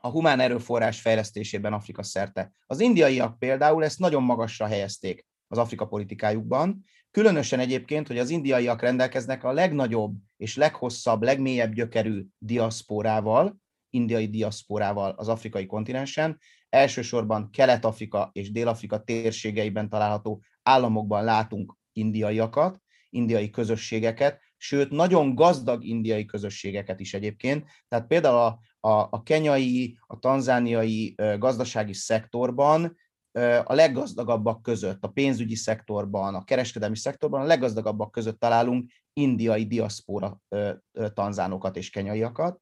[0.01, 2.51] a humán erőforrás fejlesztésében Afrika szerte.
[2.65, 8.81] Az indiaiak például ezt nagyon magasra helyezték az Afrika politikájukban, különösen egyébként, hogy az indiaiak
[8.81, 13.57] rendelkeznek a legnagyobb és leghosszabb, legmélyebb gyökerű diaszporával,
[13.89, 16.39] indiai diaszporával az afrikai kontinensen,
[16.69, 26.25] elsősorban Kelet-Afrika és Dél-Afrika térségeiben található államokban látunk indiaiakat, indiai közösségeket, sőt, nagyon gazdag indiai
[26.25, 27.65] közösségeket is egyébként.
[27.87, 32.97] Tehát például a, a, a kenyai, a tanzániai gazdasági szektorban
[33.63, 39.67] a leggazdagabbak között, a pénzügyi szektorban, a kereskedelmi szektorban a leggazdagabbak között találunk indiai
[40.49, 40.71] ö,
[41.13, 42.61] tanzánokat és kenyaiakat.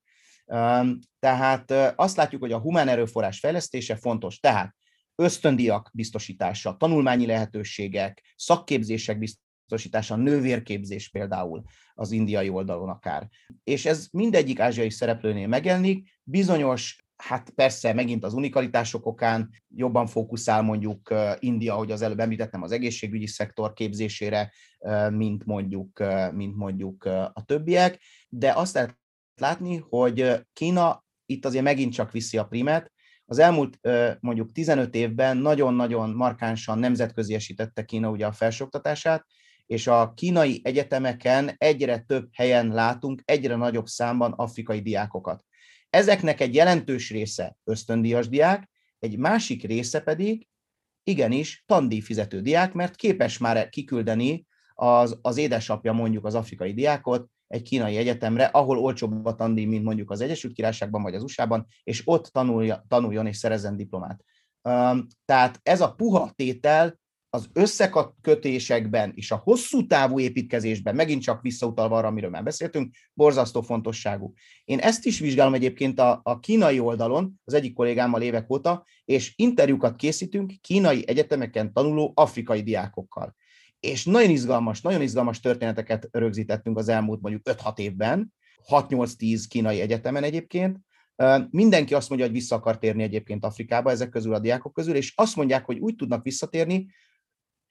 [1.19, 4.39] Tehát azt látjuk, hogy a humán erőforrás fejlesztése fontos.
[4.39, 4.76] Tehát
[5.15, 11.63] ösztöndiak biztosítása, tanulmányi lehetőségek, szakképzések biztosítása, nővérképzés például
[11.93, 13.28] az indiai oldalon akár.
[13.63, 20.61] És ez mindegyik ázsiai szereplőnél megjelenik, bizonyos, hát persze megint az unikalitások okán jobban fókuszál
[20.61, 24.51] mondjuk India, ahogy az előbb említettem, az egészségügyi szektor képzésére,
[25.09, 26.03] mint mondjuk,
[26.34, 27.99] mint mondjuk a többiek,
[28.30, 28.97] de azt lehet
[29.36, 32.91] látni, hogy Kína itt azért megint csak viszi a primet,
[33.26, 33.80] az elmúlt
[34.19, 39.26] mondjuk 15 évben nagyon-nagyon markánsan nemzetköziesítette Kína ugye a felsőoktatását,
[39.65, 45.43] és a kínai egyetemeken egyre több helyen látunk egyre nagyobb számban afrikai diákokat.
[45.92, 48.70] Ezeknek egy jelentős része ösztöndíjas diák,
[49.00, 50.48] egy másik része pedig
[51.04, 57.28] igenis tandíj fizető diák, mert képes már kiküldeni az, az édesapja mondjuk az afrikai diákot
[57.48, 61.68] egy kínai egyetemre, ahol olcsóbb a tandíj, mint mondjuk az Egyesült Királyságban vagy az USA-ban,
[61.84, 64.24] és ott tanulja, tanuljon és szerezzen diplomát.
[65.26, 67.00] Tehát ez a puha tétel
[67.34, 73.61] az összekötésekben és a hosszú távú építkezésben, megint csak visszautalva arra, amiről már beszéltünk, borzasztó
[73.61, 74.34] fontosságú.
[74.63, 79.34] Én ezt is vizsgálom egyébként a, a kínai oldalon, az egyik kollégámmal évek óta, és
[79.36, 83.36] interjúkat készítünk kínai egyetemeken tanuló afrikai diákokkal.
[83.79, 88.34] És nagyon izgalmas, nagyon izgalmas történeteket rögzítettünk az elmúlt mondjuk 5-6 évben,
[88.69, 90.77] 6-8-10 kínai egyetemen egyébként,
[91.49, 95.13] Mindenki azt mondja, hogy vissza akar térni egyébként Afrikába ezek közül a diákok közül, és
[95.15, 96.88] azt mondják, hogy úgy tudnak visszatérni,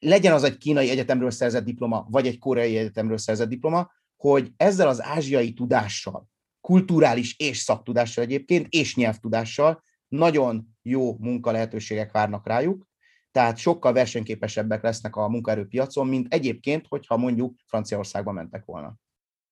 [0.01, 4.89] legyen az egy kínai egyetemről szerzett diploma, vagy egy koreai egyetemről szerzett diploma, hogy ezzel
[4.89, 6.29] az ázsiai tudással,
[6.61, 12.89] kulturális és szaktudással egyébként, és nyelvtudással nagyon jó munka lehetőségek várnak rájuk,
[13.31, 18.95] tehát sokkal versenyképesebbek lesznek a munkaerőpiacon, mint egyébként, hogyha mondjuk Franciaországba mentek volna.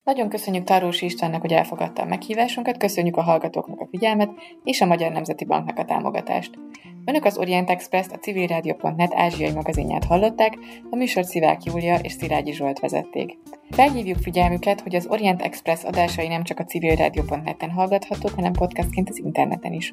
[0.09, 4.31] Nagyon köszönjük Tarósi Istvánnak, hogy elfogadta a meghívásunkat, köszönjük a hallgatóknak a figyelmet
[4.65, 6.59] és a Magyar Nemzeti Banknak a támogatást.
[7.05, 10.59] Önök az Orient Express-t, a civilrádió.net ázsiai magazinját hallották,
[10.91, 13.39] a műsor Szivák Júlia és Szilágyi Zsolt vezették.
[13.71, 19.19] Felhívjuk figyelmüket, hogy az Orient Express adásai nem csak a civilrádió.net-en hallgathatók, hanem podcastként az
[19.19, 19.93] interneten is.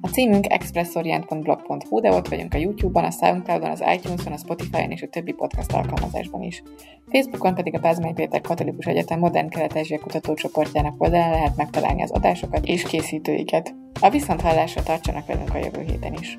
[0.00, 5.02] A címünk expressorient.blog.hu, de ott vagyunk a YouTube-on, a Soundcloud-on, az iTunes-on, a Spotify-on és
[5.02, 6.62] a többi podcast alkalmazásban is.
[7.10, 12.66] Facebookon pedig a Pázmány Péter Katolikus Egyetem Modern Kelet-Ázsia kutatócsoportjának oldalán lehet megtalálni az adásokat
[12.66, 13.74] és készítőiket.
[14.00, 16.38] A viszonthallásra tartsanak velünk a jövő héten is.